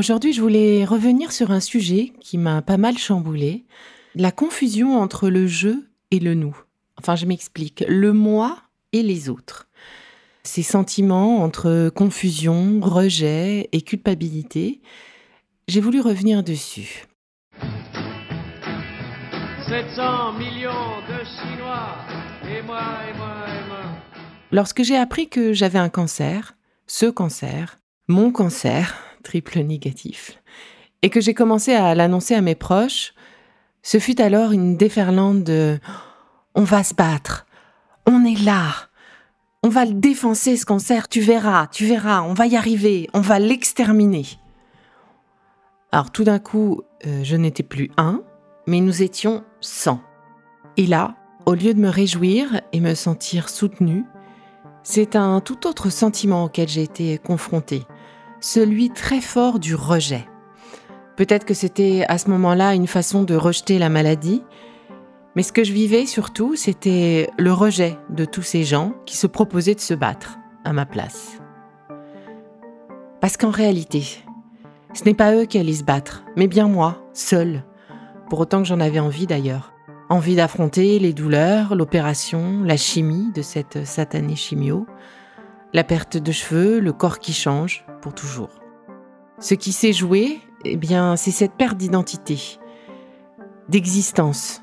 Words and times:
Aujourd'hui, 0.00 0.32
je 0.32 0.40
voulais 0.40 0.86
revenir 0.86 1.30
sur 1.30 1.50
un 1.50 1.60
sujet 1.60 2.14
qui 2.20 2.38
m'a 2.38 2.62
pas 2.62 2.78
mal 2.78 2.96
chamboulé, 2.96 3.66
la 4.14 4.32
confusion 4.32 4.98
entre 4.98 5.28
le 5.28 5.46
je 5.46 5.74
et 6.10 6.20
le 6.20 6.32
nous. 6.32 6.56
Enfin, 6.98 7.16
je 7.16 7.26
m'explique, 7.26 7.84
le 7.86 8.14
moi 8.14 8.56
et 8.94 9.02
les 9.02 9.28
autres. 9.28 9.68
Ces 10.42 10.62
sentiments 10.62 11.42
entre 11.42 11.90
confusion, 11.90 12.80
rejet 12.80 13.68
et 13.72 13.82
culpabilité, 13.82 14.80
j'ai 15.68 15.82
voulu 15.82 16.00
revenir 16.00 16.42
dessus. 16.42 17.04
700 19.68 20.32
millions 20.38 20.96
de 21.10 21.24
Chinois, 21.26 21.96
et 22.44 22.62
moi, 22.62 22.80
et 23.06 23.18
moi, 23.18 23.36
et 23.46 23.68
moi. 23.68 23.82
Lorsque 24.50 24.82
j'ai 24.82 24.96
appris 24.96 25.28
que 25.28 25.52
j'avais 25.52 25.78
un 25.78 25.90
cancer, 25.90 26.56
ce 26.86 27.04
cancer, 27.04 27.76
mon 28.08 28.32
cancer, 28.32 29.09
triple 29.22 29.60
négatif, 29.60 30.38
et 31.02 31.10
que 31.10 31.20
j'ai 31.20 31.34
commencé 31.34 31.72
à 31.74 31.94
l'annoncer 31.94 32.34
à 32.34 32.40
mes 32.40 32.54
proches, 32.54 33.14
ce 33.82 33.98
fut 33.98 34.20
alors 34.20 34.52
une 34.52 34.76
déferlante 34.76 35.44
de 35.44 35.78
on 36.54 36.64
va 36.64 36.82
se 36.82 36.94
battre, 36.94 37.46
on 38.06 38.24
est 38.24 38.40
là, 38.42 38.72
on 39.62 39.68
va 39.68 39.84
le 39.84 39.94
défoncer 39.94 40.56
ce 40.56 40.66
cancer, 40.66 41.08
tu 41.08 41.20
verras, 41.20 41.66
tu 41.68 41.86
verras, 41.86 42.22
on 42.22 42.34
va 42.34 42.46
y 42.46 42.56
arriver, 42.56 43.08
on 43.14 43.20
va 43.20 43.38
l'exterminer. 43.38 44.26
Alors 45.92 46.10
tout 46.10 46.24
d'un 46.24 46.38
coup, 46.38 46.82
euh, 47.06 47.22
je 47.22 47.36
n'étais 47.36 47.62
plus 47.62 47.90
un, 47.96 48.22
mais 48.66 48.80
nous 48.80 49.02
étions 49.02 49.44
cent. 49.60 50.00
Et 50.76 50.86
là, 50.86 51.16
au 51.46 51.54
lieu 51.54 51.74
de 51.74 51.80
me 51.80 51.88
réjouir 51.88 52.60
et 52.72 52.80
me 52.80 52.94
sentir 52.94 53.48
soutenue, 53.48 54.04
c'est 54.82 55.16
un 55.16 55.40
tout 55.40 55.66
autre 55.66 55.90
sentiment 55.90 56.44
auquel 56.44 56.68
j'ai 56.68 56.82
été 56.82 57.18
confrontée, 57.18 57.82
celui 58.40 58.90
très 58.90 59.20
fort 59.20 59.58
du 59.58 59.74
rejet. 59.74 60.26
Peut-être 61.16 61.44
que 61.44 61.54
c'était 61.54 62.04
à 62.08 62.18
ce 62.18 62.30
moment-là 62.30 62.74
une 62.74 62.86
façon 62.86 63.22
de 63.22 63.34
rejeter 63.34 63.78
la 63.78 63.90
maladie, 63.90 64.42
mais 65.36 65.42
ce 65.42 65.52
que 65.52 65.64
je 65.64 65.72
vivais 65.72 66.06
surtout, 66.06 66.56
c'était 66.56 67.28
le 67.38 67.52
rejet 67.52 67.96
de 68.08 68.24
tous 68.24 68.42
ces 68.42 68.64
gens 68.64 68.94
qui 69.06 69.16
se 69.16 69.26
proposaient 69.26 69.74
de 69.74 69.80
se 69.80 69.94
battre 69.94 70.38
à 70.64 70.72
ma 70.72 70.86
place. 70.86 71.38
Parce 73.20 73.36
qu'en 73.36 73.50
réalité, 73.50 74.04
ce 74.94 75.04
n'est 75.04 75.14
pas 75.14 75.34
eux 75.34 75.44
qui 75.44 75.58
allaient 75.58 75.72
se 75.74 75.84
battre, 75.84 76.24
mais 76.36 76.48
bien 76.48 76.68
moi, 76.68 77.04
seule. 77.12 77.64
Pour 78.28 78.40
autant 78.40 78.62
que 78.62 78.68
j'en 78.68 78.80
avais 78.80 78.98
envie 78.98 79.26
d'ailleurs. 79.26 79.72
Envie 80.08 80.34
d'affronter 80.34 80.98
les 80.98 81.12
douleurs, 81.12 81.76
l'opération, 81.76 82.62
la 82.64 82.76
chimie 82.76 83.30
de 83.32 83.42
cette 83.42 83.86
satanée 83.86 84.36
chimio, 84.36 84.86
la 85.72 85.84
perte 85.84 86.16
de 86.16 86.32
cheveux, 86.32 86.80
le 86.80 86.92
corps 86.92 87.18
qui 87.18 87.32
change 87.32 87.84
pour 88.02 88.14
toujours. 88.14 88.50
Ce 89.38 89.54
qui 89.54 89.72
s'est 89.72 89.92
joué, 89.92 90.40
eh 90.64 90.76
bien, 90.76 91.16
c'est 91.16 91.30
cette 91.30 91.54
perte 91.54 91.76
d'identité, 91.76 92.58
d'existence, 93.68 94.62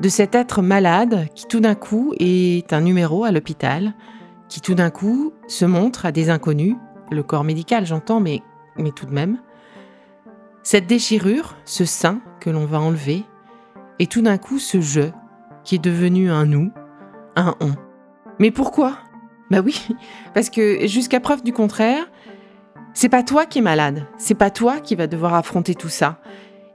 de 0.00 0.08
cet 0.08 0.34
être 0.34 0.62
malade 0.62 1.28
qui 1.34 1.46
tout 1.46 1.60
d'un 1.60 1.74
coup 1.74 2.14
est 2.18 2.72
un 2.72 2.80
numéro 2.80 3.24
à 3.24 3.32
l'hôpital, 3.32 3.94
qui 4.48 4.60
tout 4.60 4.74
d'un 4.74 4.90
coup 4.90 5.32
se 5.48 5.64
montre 5.64 6.06
à 6.06 6.12
des 6.12 6.28
inconnus, 6.28 6.76
le 7.10 7.22
corps 7.22 7.44
médical 7.44 7.86
j'entends, 7.86 8.20
mais, 8.20 8.42
mais 8.76 8.90
tout 8.90 9.06
de 9.06 9.12
même. 9.12 9.38
Cette 10.62 10.86
déchirure, 10.86 11.56
ce 11.64 11.84
sein 11.84 12.20
que 12.40 12.50
l'on 12.50 12.66
va 12.66 12.80
enlever, 12.80 13.24
et 13.98 14.06
tout 14.06 14.22
d'un 14.22 14.38
coup 14.38 14.58
ce 14.58 14.80
je 14.80 15.10
qui 15.64 15.76
est 15.76 15.84
devenu 15.84 16.30
un 16.30 16.44
nous, 16.44 16.70
un 17.36 17.54
on. 17.60 17.72
Mais 18.38 18.50
pourquoi? 18.50 18.98
Bah 19.52 19.60
oui, 19.62 19.86
parce 20.34 20.48
que 20.48 20.86
jusqu'à 20.86 21.20
preuve 21.20 21.42
du 21.42 21.52
contraire, 21.52 22.10
c'est 22.94 23.10
pas 23.10 23.22
toi 23.22 23.44
qui 23.44 23.58
es 23.58 23.62
malade, 23.62 24.06
c'est 24.16 24.34
pas 24.34 24.50
toi 24.50 24.80
qui 24.80 24.94
va 24.94 25.06
devoir 25.06 25.34
affronter 25.34 25.74
tout 25.74 25.90
ça. 25.90 26.20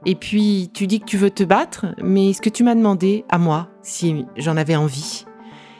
Et 0.06 0.14
puis 0.14 0.70
tu 0.72 0.86
dis 0.86 1.00
que 1.00 1.04
tu 1.04 1.16
veux 1.16 1.30
te 1.30 1.42
battre, 1.42 1.86
mais 2.00 2.30
est-ce 2.30 2.40
que 2.40 2.48
tu 2.48 2.62
m'as 2.62 2.76
demandé 2.76 3.24
à 3.28 3.38
moi 3.38 3.68
si 3.82 4.26
j'en 4.36 4.56
avais 4.56 4.76
envie? 4.76 5.26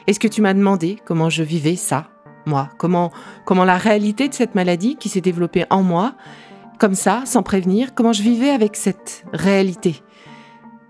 Est-ce 0.07 0.19
que 0.19 0.27
tu 0.27 0.41
m'as 0.41 0.53
demandé 0.53 0.97
comment 1.05 1.29
je 1.29 1.41
vivais 1.41 1.77
ça, 1.77 2.09
moi? 2.45 2.69
Comment 2.77 3.13
comment 3.45 3.63
la 3.63 3.77
réalité 3.77 4.27
de 4.27 4.33
cette 4.33 4.53
maladie 4.53 4.97
qui 4.97 5.07
s'est 5.07 5.21
développée 5.21 5.65
en 5.69 5.83
moi, 5.83 6.15
comme 6.79 6.95
ça, 6.95 7.21
sans 7.23 7.43
prévenir, 7.43 7.95
comment 7.95 8.11
je 8.11 8.23
vivais 8.23 8.49
avec 8.49 8.75
cette 8.75 9.23
réalité? 9.31 10.01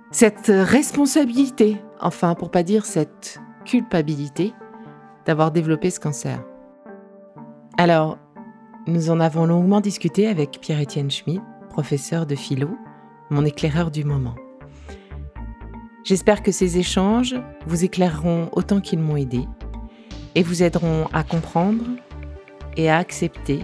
Cette 0.09 0.47
responsabilité, 0.51 1.77
enfin 2.01 2.33
pour 2.33 2.49
pas 2.49 2.63
dire 2.63 2.87
cette 2.87 3.39
culpabilité 3.63 4.55
d'avoir 5.29 5.51
développé 5.51 5.91
ce 5.91 5.99
cancer. 5.99 6.43
Alors, 7.77 8.17
nous 8.87 9.11
en 9.11 9.19
avons 9.19 9.45
longuement 9.45 9.79
discuté 9.79 10.27
avec 10.27 10.59
Pierre-Étienne 10.59 11.11
Schmidt, 11.11 11.39
professeur 11.69 12.25
de 12.25 12.33
philo, 12.33 12.69
mon 13.29 13.45
éclaireur 13.45 13.91
du 13.91 14.03
moment. 14.03 14.33
J'espère 16.03 16.41
que 16.41 16.51
ces 16.51 16.79
échanges 16.79 17.35
vous 17.67 17.83
éclaireront 17.83 18.49
autant 18.53 18.81
qu'ils 18.81 18.97
m'ont 18.97 19.17
aidé 19.17 19.45
et 20.33 20.41
vous 20.41 20.63
aideront 20.63 21.05
à 21.13 21.21
comprendre 21.21 21.85
et 22.75 22.89
à 22.89 22.97
accepter, 22.97 23.59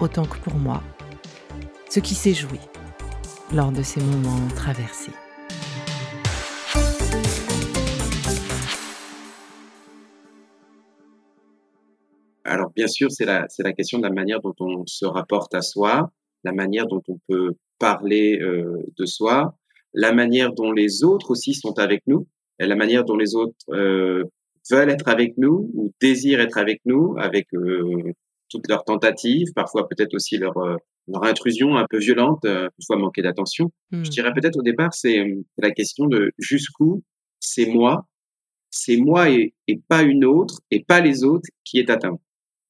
autant 0.00 0.26
que 0.26 0.36
pour 0.36 0.56
moi, 0.56 0.82
ce 1.88 2.00
qui 2.00 2.14
s'est 2.14 2.34
joué 2.34 2.60
lors 3.54 3.72
de 3.72 3.82
ces 3.82 4.02
moments 4.02 4.46
traversés. 4.54 5.12
Alors, 12.48 12.70
bien 12.74 12.86
sûr, 12.88 13.10
c'est 13.10 13.26
la, 13.26 13.46
c'est 13.48 13.62
la 13.62 13.72
question 13.72 13.98
de 13.98 14.04
la 14.04 14.12
manière 14.12 14.40
dont 14.40 14.54
on 14.60 14.86
se 14.86 15.04
rapporte 15.04 15.54
à 15.54 15.60
soi, 15.60 16.10
la 16.44 16.52
manière 16.52 16.86
dont 16.86 17.02
on 17.08 17.18
peut 17.28 17.52
parler 17.78 18.38
euh, 18.40 18.82
de 18.98 19.06
soi, 19.06 19.54
la 19.92 20.12
manière 20.12 20.52
dont 20.52 20.72
les 20.72 21.04
autres 21.04 21.30
aussi 21.30 21.54
sont 21.54 21.78
avec 21.78 22.02
nous, 22.06 22.26
et 22.58 22.66
la 22.66 22.74
manière 22.74 23.04
dont 23.04 23.16
les 23.16 23.34
autres 23.34 23.54
euh, 23.70 24.24
veulent 24.70 24.90
être 24.90 25.08
avec 25.08 25.36
nous 25.36 25.70
ou 25.74 25.92
désirent 26.00 26.40
être 26.40 26.58
avec 26.58 26.80
nous, 26.86 27.14
avec 27.18 27.46
euh, 27.54 28.12
toutes 28.48 28.68
leurs 28.68 28.84
tentatives, 28.84 29.52
parfois 29.54 29.86
peut-être 29.86 30.14
aussi 30.14 30.38
leur, 30.38 30.54
leur 31.06 31.24
intrusion 31.24 31.76
un 31.76 31.86
peu 31.88 31.98
violente, 31.98 32.40
parfois 32.42 32.96
manquer 32.96 33.20
d'attention. 33.20 33.70
Je 33.92 33.98
mmh. 33.98 34.02
dirais 34.04 34.32
peut-être 34.32 34.58
au 34.58 34.62
départ, 34.62 34.94
c'est 34.94 35.22
la 35.58 35.70
question 35.70 36.06
de 36.06 36.32
jusqu'où 36.38 37.02
c'est 37.40 37.66
moi, 37.66 38.06
c'est 38.70 38.96
moi 38.96 39.30
et, 39.30 39.54
et, 39.66 39.80
pas 39.86 40.02
une 40.02 40.24
autre, 40.24 40.60
et 40.70 40.82
pas 40.82 41.00
les 41.00 41.24
autres 41.24 41.48
qui 41.64 41.78
est 41.78 41.90
atteint. 41.90 42.18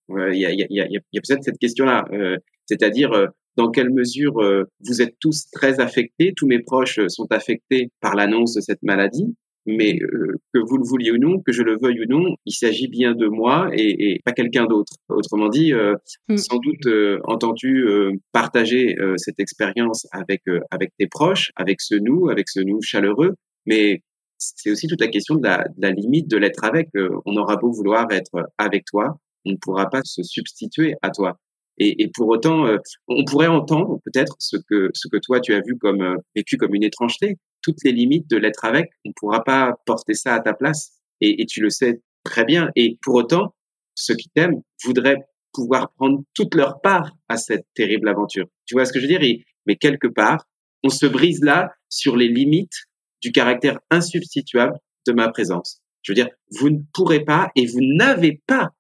Il 0.09 0.39
y 0.39 0.47
a, 0.47 0.53
y, 0.53 0.63
a, 0.63 0.67
y, 0.71 0.97
a, 0.97 1.01
peut-être 1.13 1.45
cette 1.45 1.59
question-là, 1.59 2.07
euh, 2.13 2.37
c'est-à-dire 2.67 3.13
euh, 3.13 3.27
dans 3.57 3.71
quelle 3.71 3.91
mesure 3.91 4.41
euh, 4.41 4.65
vous 4.87 5.03
êtes 5.03 5.17
tous 5.21 5.51
très 5.53 5.81
affectés, 5.81 6.33
tous 6.35 6.47
mes 6.47 6.61
proches 6.61 7.01
sont 7.09 7.27
affectés 7.31 7.91
par 8.01 8.15
l'annonce 8.15 8.55
de 8.55 8.61
cette 8.61 8.83
maladie, 8.83 9.35
mais 9.67 9.99
que 9.99 10.59
vous 10.59 10.79
le 10.79 10.89
vouliez 10.89 11.11
ou 11.11 11.19
non, 11.19 11.41
que 11.41 11.53
je 11.53 11.63
le 11.63 11.77
veuille 11.83 12.01
ou 12.01 12.07
non, 12.09 12.37
il 12.47 12.53
s'agit 12.53 12.89
bien 12.89 13.15
de 13.15 13.27
moi 13.27 13.69
et, 13.75 14.13
et 14.13 14.21
pas 14.25 14.33
quelqu'un 14.33 14.65
d'autre. 14.65 14.95
Autrement 15.11 15.51
dit, 15.51 15.75
mmh. 15.75 16.37
sans 16.39 16.57
doute 16.57 16.89
entends-tu 17.25 17.87
partager 18.33 18.97
cette 19.19 19.39
expérience 19.39 20.07
avec 20.11 20.41
avec 20.71 20.93
tes 20.99 21.07
proches, 21.07 21.51
avec 21.55 21.83
ce 21.83 21.97
nous, 21.97 22.31
avec 22.31 22.49
ce 22.49 22.61
nous 22.61 22.81
chaleureux, 22.81 23.35
mais 23.67 24.01
c'est 24.39 24.71
aussi 24.71 24.87
toute 24.87 25.03
la 25.03 25.09
question 25.09 25.35
de 25.35 25.43
la, 25.47 25.59
de 25.59 25.83
la 25.83 25.91
limite 25.91 26.31
de 26.31 26.39
l'être 26.39 26.65
avec. 26.65 26.89
on 27.27 27.37
aura 27.37 27.57
beau 27.57 27.71
vouloir 27.71 28.11
être 28.11 28.51
avec 28.57 28.87
toi, 28.87 29.19
on 29.45 29.53
ne 29.53 29.57
pourra 29.57 29.89
pas 29.89 30.01
se 30.05 30.23
substituer 30.23 30.95
à 31.03 31.11
toi. 31.11 31.39
Et, 31.81 32.11
pour 32.13 32.29
autant, 32.29 32.67
euh, 32.67 32.79
on 33.07 33.25
pourrait 33.25 33.47
entendre 33.47 34.01
peut-être 34.05 34.35
ce 34.41 34.57
que 34.57 34.91
ce 34.95 35.07
que 35.07 35.17
toi 35.17 35.41
tu 35.41 35.55
as 35.55 35.61
vu 35.61 35.79
comme 35.79 36.03
euh, 36.03 36.17
vécu 36.35 36.57
comme 36.57 36.75
une 36.75 36.83
étrangeté, 36.83 37.37
toutes 37.63 37.85
les 37.85 37.93
limites 37.93 38.29
de 38.29 38.37
l'être 38.37 38.65
avec. 38.65 38.91
On 39.05 39.11
ne 39.11 39.15
pourra 39.15 39.45
pas 39.45 39.75
porter 39.87 40.15
ça 40.15 40.35
à 40.35 40.41
ta 40.41 40.55
place. 40.55 40.99
Et, 41.21 41.47
tu 41.47 41.61
le 41.61 41.71
sais 41.71 42.01
très 42.25 42.45
bien. 42.45 42.71
Et 42.75 42.99
pour 43.03 43.15
autant, 43.15 43.55
ceux 43.95 44.15
qui 44.15 44.29
t'aiment 44.29 44.61
voudraient 44.85 45.25
pouvoir 45.53 45.93
prendre 45.93 46.21
toute 46.35 46.55
leur 46.55 46.81
part 46.81 47.13
à 47.29 47.37
cette 47.37 47.67
terrible 47.75 48.09
aventure. 48.09 48.47
Tu 48.67 48.75
vois 48.75 48.85
ce 48.85 48.93
que 48.93 49.01
je 49.01 49.07
veux 49.07 49.19
dire? 49.19 49.39
Mais 49.67 49.77
quelque 49.77 50.09
part, 50.09 50.45
on 50.85 50.89
se 50.89 51.07
brise 51.07 51.43
là 51.43 51.71
sur 51.89 52.17
les 52.17 52.29
limites 52.29 52.87
du 53.23 53.33
caractère 53.33 53.79
insubstituable 53.91 54.79
de 55.07 55.13
ma 55.13 55.29
présence. 55.29 55.81
Je 56.03 56.13
veux 56.13 56.15
dire, 56.15 56.29
vous 56.59 56.71
ne 56.71 56.79
pourrez 56.95 57.25
pas 57.25 57.51
et 57.57 57.67
vous 57.67 57.81
n'avez 57.81 58.41
pas 58.47 58.71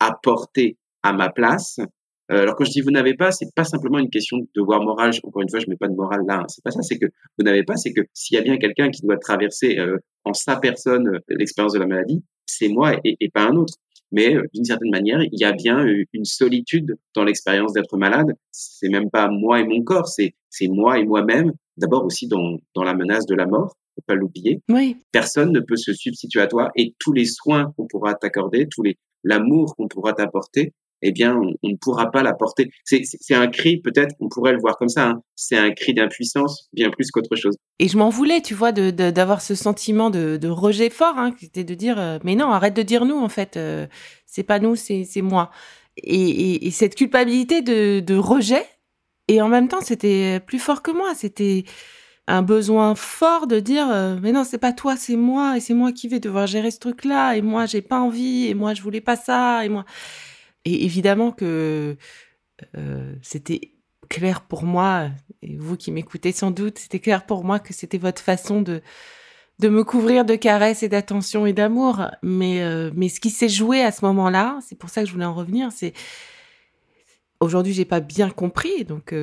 apporter 0.00 0.76
à 1.02 1.12
ma 1.12 1.30
place. 1.30 1.78
Euh, 2.30 2.42
alors 2.42 2.56
quand 2.56 2.64
je 2.64 2.70
dis 2.70 2.80
vous 2.80 2.90
n'avez 2.90 3.14
pas, 3.14 3.32
c'est 3.32 3.52
pas 3.54 3.64
simplement 3.64 3.98
une 3.98 4.10
question 4.10 4.38
de 4.38 4.46
devoir 4.54 4.82
moral. 4.82 5.12
Encore 5.22 5.42
une 5.42 5.48
fois, 5.48 5.60
je 5.60 5.66
mets 5.68 5.76
pas 5.76 5.88
de 5.88 5.94
morale 5.94 6.22
là. 6.26 6.40
Hein. 6.40 6.46
C'est 6.48 6.62
pas 6.62 6.70
ça. 6.70 6.82
C'est 6.82 6.98
que 6.98 7.06
vous 7.38 7.44
n'avez 7.44 7.64
pas. 7.64 7.76
C'est 7.76 7.92
que 7.92 8.02
s'il 8.12 8.36
y 8.36 8.38
a 8.38 8.42
bien 8.42 8.58
quelqu'un 8.58 8.90
qui 8.90 9.02
doit 9.02 9.16
traverser 9.16 9.78
euh, 9.78 9.98
en 10.24 10.34
sa 10.34 10.56
personne 10.56 11.08
euh, 11.08 11.20
l'expérience 11.28 11.72
de 11.72 11.78
la 11.78 11.86
maladie, 11.86 12.22
c'est 12.46 12.68
moi 12.68 12.94
et, 13.04 13.16
et, 13.20 13.30
pas 13.30 13.42
un 13.42 13.56
autre. 13.56 13.74
Mais 14.10 14.34
d'une 14.54 14.64
certaine 14.64 14.90
manière, 14.90 15.20
il 15.22 15.38
y 15.38 15.44
a 15.44 15.52
bien 15.52 15.84
une 16.14 16.24
solitude 16.24 16.96
dans 17.14 17.24
l'expérience 17.24 17.74
d'être 17.74 17.98
malade. 17.98 18.28
C'est 18.50 18.88
même 18.88 19.10
pas 19.10 19.28
moi 19.28 19.60
et 19.60 19.64
mon 19.64 19.82
corps. 19.82 20.08
C'est 20.08 20.34
c'est 20.48 20.68
moi 20.68 20.98
et 20.98 21.04
moi-même. 21.04 21.52
D'abord 21.76 22.06
aussi 22.06 22.26
dans 22.26 22.56
dans 22.74 22.84
la 22.84 22.94
menace 22.94 23.26
de 23.26 23.34
la 23.34 23.46
mort 23.46 23.74
faut 23.98 24.04
pas 24.06 24.14
l'oublier. 24.14 24.62
Oui. 24.68 24.96
Personne 25.12 25.52
ne 25.52 25.60
peut 25.60 25.76
se 25.76 25.92
substituer 25.92 26.40
à 26.40 26.46
toi 26.46 26.70
et 26.76 26.94
tous 26.98 27.12
les 27.12 27.26
soins 27.26 27.72
qu'on 27.76 27.86
pourra 27.86 28.14
t'accorder, 28.14 28.68
tous 28.68 28.82
les 28.82 28.96
l'amour 29.28 29.76
qu'on 29.76 29.88
pourra 29.88 30.12
t'apporter 30.12 30.72
eh 31.02 31.12
bien, 31.12 31.36
on, 31.36 31.68
ne 31.68 31.76
pourra 31.76 32.10
pas 32.10 32.22
la 32.22 32.34
porter. 32.34 32.70
C'est 32.84 33.34
un 33.34 33.46
cri, 33.46 33.80
peut-être, 33.80 34.14
on 34.20 34.28
pourrait 34.28 34.52
le 34.52 34.58
voir 34.58 34.76
comme 34.76 34.88
ça, 34.88 35.08
hein. 35.08 35.22
c'est 35.36 35.56
un 35.56 35.70
cri 35.70 35.94
d'impuissance 35.94 36.68
bien 36.72 36.90
plus 36.90 37.10
qu'autre 37.10 37.36
chose. 37.36 37.56
Et 37.78 37.88
je 37.88 37.96
m'en 37.96 38.08
voulais, 38.08 38.40
tu 38.40 38.54
vois, 38.54 38.72
d'avoir 38.72 39.40
ce 39.40 39.54
sentiment 39.54 40.10
de, 40.10 40.48
rejet 40.48 40.90
fort, 40.90 41.16
hein, 41.16 41.32
qui 41.32 41.46
était 41.46 41.64
de 41.64 41.74
dire, 41.74 41.98
euh, 41.98 42.18
mais 42.24 42.34
non, 42.34 42.50
arrête 42.50 42.74
de 42.74 42.82
dire 42.82 43.04
nous, 43.04 43.16
en 43.16 43.28
fait, 43.28 43.56
euh, 43.56 43.86
c'est 44.26 44.42
pas 44.42 44.58
nous, 44.58 44.76
c'est 44.76 45.06
moi. 45.22 45.50
Et, 45.96 46.70
cette 46.70 46.94
culpabilité 46.94 47.62
de, 47.62 48.16
rejet, 48.16 48.64
et 49.28 49.40
en 49.42 49.48
même 49.48 49.68
temps, 49.68 49.80
c'était 49.80 50.40
plus 50.40 50.58
fort 50.58 50.82
que 50.82 50.90
moi, 50.90 51.14
c'était 51.14 51.64
un 52.28 52.42
besoin 52.42 52.94
fort 52.94 53.46
de 53.46 53.58
dire 53.58 53.90
euh, 53.90 54.18
mais 54.22 54.32
non 54.32 54.44
c'est 54.44 54.58
pas 54.58 54.72
toi 54.72 54.96
c'est 54.96 55.16
moi 55.16 55.56
et 55.56 55.60
c'est 55.60 55.74
moi 55.74 55.92
qui 55.92 56.08
vais 56.08 56.20
devoir 56.20 56.46
gérer 56.46 56.70
ce 56.70 56.78
truc 56.78 57.04
là 57.04 57.34
et 57.34 57.42
moi 57.42 57.66
j'ai 57.66 57.82
pas 57.82 58.00
envie 58.00 58.46
et 58.46 58.54
moi 58.54 58.74
je 58.74 58.82
voulais 58.82 59.00
pas 59.00 59.16
ça 59.16 59.64
et 59.64 59.68
moi 59.68 59.84
et 60.64 60.84
évidemment 60.84 61.32
que 61.32 61.96
euh, 62.76 63.14
c'était 63.22 63.72
clair 64.08 64.42
pour 64.42 64.64
moi, 64.64 65.10
et 65.42 65.56
vous 65.56 65.76
qui 65.76 65.92
m'écoutez 65.92 66.32
sans 66.32 66.50
doute, 66.50 66.78
c'était 66.78 66.98
clair 66.98 67.26
pour 67.26 67.44
moi 67.44 67.58
que 67.58 67.72
c'était 67.72 67.98
votre 67.98 68.22
façon 68.22 68.62
de, 68.62 68.82
de 69.58 69.68
me 69.68 69.84
couvrir 69.84 70.24
de 70.24 70.34
caresses 70.34 70.82
et 70.82 70.88
d'attention 70.88 71.46
et 71.46 71.52
d'amour. 71.52 72.10
Mais, 72.22 72.62
euh, 72.62 72.90
mais 72.94 73.08
ce 73.08 73.20
qui 73.20 73.30
s'est 73.30 73.48
joué 73.48 73.82
à 73.82 73.92
ce 73.92 74.04
moment-là, 74.06 74.58
c'est 74.66 74.76
pour 74.76 74.90
ça 74.90 75.02
que 75.02 75.08
je 75.08 75.12
voulais 75.12 75.24
en 75.24 75.34
revenir, 75.34 75.70
c'est 75.72 75.92
aujourd'hui 77.40 77.72
j'ai 77.72 77.84
pas 77.84 78.00
bien 78.00 78.30
compris, 78.30 78.84
donc 78.84 79.14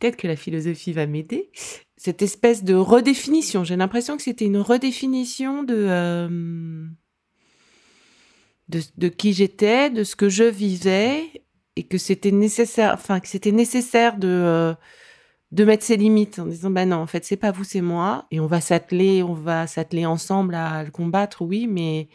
peut-être 0.00 0.16
que 0.16 0.26
la 0.26 0.36
philosophie 0.36 0.92
va 0.92 1.06
m'aider. 1.06 1.50
Cette 1.96 2.22
espèce 2.22 2.64
de 2.64 2.74
redéfinition, 2.74 3.62
j'ai 3.62 3.76
l'impression 3.76 4.16
que 4.16 4.22
c'était 4.22 4.46
une 4.46 4.58
redéfinition 4.58 5.62
de 5.62 6.88
de, 8.96 9.08
qui 9.08 9.32
j'étais, 9.32 9.90
de 9.90 10.04
ce 10.04 10.14
que 10.16 10.28
je 10.28 10.44
vivais, 10.44 11.42
et 11.76 11.82
que 11.84 11.98
c'était 11.98 12.30
nécessaire, 12.30 12.92
enfin 12.94 13.20
que 13.20 13.28
c'était 13.28 13.52
nécessaire 13.52 14.16
de 14.16 14.28
euh, 14.28 14.74
de 15.52 15.64
mettre 15.64 15.84
ses 15.84 15.96
limites 15.96 16.38
en 16.38 16.46
disant 16.46 16.70
ben 16.70 16.88
non 16.88 16.98
en 16.98 17.06
fait 17.06 17.24
c'est 17.24 17.36
pas 17.36 17.50
vous 17.50 17.64
c'est 17.64 17.80
moi 17.80 18.26
et 18.30 18.38
on 18.38 18.46
va 18.46 18.60
s'atteler 18.60 19.22
on 19.22 19.34
va 19.34 19.66
s'atteler 19.66 20.06
ensemble 20.06 20.54
à 20.54 20.84
le 20.84 20.92
combattre 20.92 21.42
oui 21.42 21.66
mais 21.66 22.08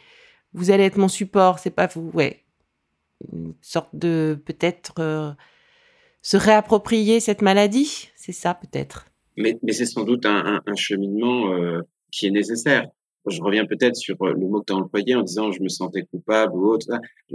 vous 0.54 0.70
allez 0.70 0.84
être 0.84 0.96
mon 0.96 1.08
support 1.08 1.58
c'est 1.58 1.70
pas 1.70 1.86
vous 1.86 2.10
ouais 2.14 2.44
une 3.32 3.54
sorte 3.60 3.94
de 3.94 4.40
peut-être 4.46 4.94
euh, 5.00 5.32
se 6.26 6.36
réapproprier 6.36 7.20
cette 7.20 7.42
maladie 7.42 8.08
c'est 8.16 8.32
ça 8.32 8.54
peut-être? 8.54 9.06
Mais, 9.36 9.58
mais 9.62 9.72
c'est 9.72 9.86
sans 9.86 10.04
doute 10.04 10.26
un, 10.26 10.60
un, 10.64 10.74
cheminement 10.74 11.52
euh, 11.52 11.82
qui 12.10 12.26
est 12.26 12.30
nécessaire 12.30 12.86
je 13.26 13.42
reviens 13.42 13.66
peut-être 13.66 13.96
sur 13.96 14.16
euh, 14.22 14.32
le 14.32 14.46
mot 14.46 14.60
que 14.60 14.66
tu 14.66 14.72
as 14.72 14.76
employé 14.76 15.14
en 15.14 15.22
disant 15.22 15.50
je 15.50 15.62
me 15.62 15.68
sentais 15.68 16.02
coupable 16.02 16.54
ou 16.54 16.68
autre. 16.68 16.86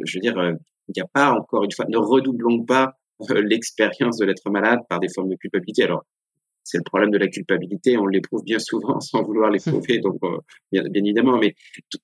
Je 0.04 0.18
veux 0.18 0.22
dire, 0.22 0.38
euh, 0.38 0.54
il 0.88 0.94
n'y 0.96 1.02
a 1.02 1.08
pas 1.08 1.32
encore 1.34 1.64
une 1.64 1.72
fois, 1.72 1.86
ne 1.90 1.98
redoublons 1.98 2.64
pas 2.64 2.94
euh, 3.30 3.42
l'expérience 3.42 4.18
de 4.18 4.26
l'être 4.26 4.50
malade 4.50 4.80
par 4.90 5.00
des 5.00 5.10
formes 5.14 5.30
de 5.30 5.36
culpabilité. 5.36 5.84
Alors, 5.84 6.04
c'est 6.64 6.78
le 6.78 6.84
problème 6.84 7.12
de 7.12 7.18
la 7.18 7.28
culpabilité, 7.28 7.98
on 7.98 8.06
l'éprouve 8.06 8.44
bien 8.44 8.60
souvent 8.60 9.00
sans 9.00 9.24
vouloir 9.24 9.50
l'éprouver, 9.50 10.00
donc 10.00 10.20
bien, 10.72 10.84
évidemment, 10.94 11.38
mais 11.38 11.56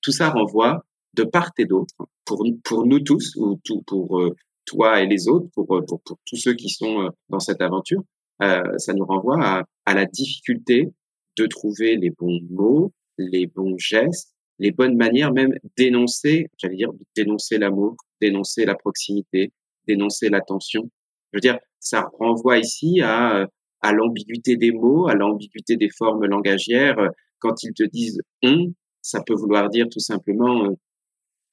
tout 0.02 0.12
ça 0.12 0.30
renvoie 0.30 0.84
de 1.14 1.24
part 1.24 1.50
et 1.58 1.64
d'autre, 1.64 1.94
pour, 2.24 2.44
pour 2.64 2.86
nous 2.86 3.00
tous, 3.00 3.34
ou 3.36 3.58
tout, 3.64 3.82
pour 3.86 4.20
toi 4.68 5.00
et 5.00 5.06
les 5.06 5.28
autres, 5.28 5.48
pour, 5.54 5.66
pour, 5.66 5.84
pour, 5.84 6.18
tous 6.26 6.36
ceux 6.36 6.54
qui 6.54 6.68
sont 6.68 7.10
dans 7.28 7.40
cette 7.40 7.60
aventure, 7.60 8.02
ça 8.40 8.92
nous 8.94 9.04
renvoie 9.04 9.64
à, 9.86 9.94
la 9.94 10.04
difficulté 10.04 10.88
de 11.36 11.46
trouver 11.46 11.96
les 11.96 12.10
bons 12.10 12.40
mots, 12.50 12.92
les 13.16 13.46
bons 13.46 13.76
gestes, 13.78 14.34
les 14.58 14.70
bonnes 14.70 14.96
manières, 14.96 15.32
même 15.32 15.54
dénoncer, 15.76 16.48
j'allais 16.58 16.76
dire 16.76 16.92
dénoncer 17.16 17.58
l'amour, 17.58 17.96
dénoncer 18.20 18.64
la 18.64 18.74
proximité, 18.74 19.52
dénoncer 19.86 20.28
l'attention. 20.28 20.90
Je 21.32 21.38
veux 21.38 21.40
dire, 21.40 21.58
ça 21.80 22.08
renvoie 22.18 22.58
ici 22.58 23.00
à, 23.02 23.48
à 23.80 23.92
l'ambiguïté 23.92 24.56
des 24.56 24.72
mots, 24.72 25.08
à 25.08 25.14
l'ambiguïté 25.14 25.76
des 25.76 25.90
formes 25.90 26.26
langagières. 26.26 26.98
Quand 27.38 27.62
ils 27.62 27.72
te 27.72 27.84
disent 27.84 28.20
on, 28.42 28.72
ça 29.00 29.22
peut 29.22 29.34
vouloir 29.34 29.68
dire 29.68 29.86
tout 29.90 30.00
simplement 30.00 30.64
euh, 30.64 30.74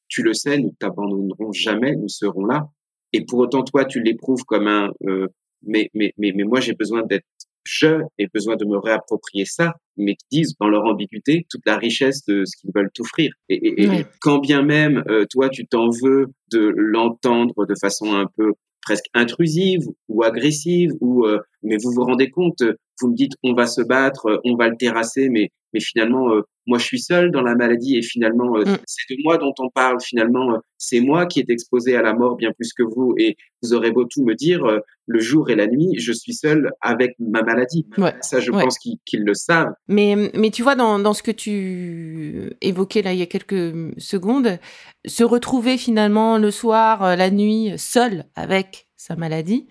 tu 0.08 0.24
le 0.24 0.34
sais, 0.34 0.58
nous 0.58 0.74
t'abandonnerons 0.80 1.52
jamais, 1.52 1.96
nous 1.96 2.10
serons 2.10 2.46
là. 2.46 2.68
Et 3.16 3.24
pour 3.26 3.40
autant, 3.40 3.64
toi, 3.64 3.86
tu 3.86 4.02
l'éprouves 4.02 4.44
comme 4.44 4.68
un 4.68 4.92
euh, 5.08 5.28
mais, 5.64 5.90
mais, 5.94 6.14
mais, 6.18 6.34
mais 6.36 6.44
moi, 6.44 6.60
j'ai 6.60 6.74
besoin 6.74 7.02
d'être 7.04 7.26
je 7.68 8.02
ai 8.20 8.28
besoin 8.32 8.58
de 8.58 8.66
me 8.66 8.78
réapproprier 8.78 9.46
ça, 9.46 9.74
mais 9.98 10.16
qui 10.16 10.26
disent 10.32 10.56
dans 10.60 10.68
leur 10.68 10.84
ambiguïté 10.84 11.48
toute 11.50 11.66
la 11.66 11.78
richesse 11.78 12.24
de 12.26 12.46
ce 12.46 12.56
qu'ils 12.58 12.70
veulent 12.76 12.92
t'offrir. 12.94 13.32
Et, 13.50 13.88
quand 14.22 14.38
bien 14.38 14.62
même 14.62 15.04
euh, 15.10 15.26
toi 15.32 15.50
tu 15.50 15.66
t'en 15.66 15.90
veux 15.90 16.28
de 16.52 16.72
l'entendre 16.76 17.66
de 17.66 17.74
façon 17.82 18.14
un 18.14 18.28
peu 18.38 18.54
presque 18.84 19.06
intrusive 19.16 19.82
ou 20.10 20.22
agressive, 20.22 20.92
ou 21.02 21.26
euh, 21.26 21.40
mais 21.64 21.78
vous 21.84 21.92
vous 21.92 22.04
rendez 22.04 22.30
compte, 22.30 22.62
vous 23.02 23.10
me 23.10 23.16
dites 23.16 23.34
on 23.44 23.54
va 23.54 23.68
se 23.68 23.82
battre, 23.82 24.42
on 24.44 24.56
va 24.56 24.70
le 24.70 24.78
terrasser, 24.78 25.30
mais 25.30 25.52
mais 25.74 25.82
finalement 25.82 26.32
euh, 26.32 26.42
moi 26.68 26.80
je 26.80 26.86
suis 26.86 27.02
seul 27.02 27.32
dans 27.32 27.42
la 27.42 27.54
maladie 27.54 27.98
et 27.98 28.02
finalement 28.02 28.58
mm. 28.58 28.78
c'est 28.86 29.14
de 29.14 29.22
moi 29.24 29.38
dont 29.38 29.54
on 29.60 29.70
parle. 29.70 29.98
Finalement 30.02 30.60
c'est 30.78 31.02
moi 31.02 31.26
qui 31.26 31.40
est 31.40 31.50
exposé 31.50 31.96
à 31.96 32.02
la 32.02 32.14
mort 32.14 32.38
bien 32.38 32.52
plus 32.54 32.72
que 32.74 32.84
vous 32.84 33.14
et 33.18 33.36
vous 33.62 33.74
aurez 33.74 33.92
beau 33.92 34.06
tout 34.06 34.24
me 34.24 34.36
dire 34.36 34.62
le 35.08 35.20
jour 35.20 35.50
et 35.50 35.56
la 35.56 35.68
nuit 35.68 35.96
je 36.00 36.14
suis 36.14 36.34
seul 36.34 36.72
avec 36.82 37.16
ma 37.20 37.44
maladie. 37.44 37.86
Ça 38.22 38.40
je 38.40 38.52
pense 38.52 38.80
qu'ils 38.80 39.24
le 39.24 39.34
savent. 39.34 39.74
Mais 39.88 40.32
mais 40.34 40.50
tu 40.50 40.64
vois 40.64 40.76
dans, 40.76 40.98
dans 40.98 41.14
ce 41.14 41.24
que 41.24 41.32
tu 41.32 42.56
évoquais 42.62 43.02
là 43.02 43.14
il 43.14 43.20
y 43.20 43.24
a 43.24 43.28
quelques 43.28 43.74
secondes 43.98 44.60
se 45.06 45.24
retrouver 45.24 45.78
finalement 45.78 46.38
le 46.38 46.52
soir 46.52 47.18
la 47.18 47.30
nuit 47.30 47.74
seul 47.78 48.26
avec 48.36 48.88
sa 48.96 49.16
maladie 49.16 49.68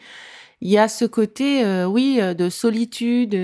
il 0.64 0.70
y 0.70 0.78
a 0.78 0.88
ce 0.88 1.04
côté 1.04 1.64
oui 1.86 2.18
de 2.20 2.48
solitude 2.50 3.34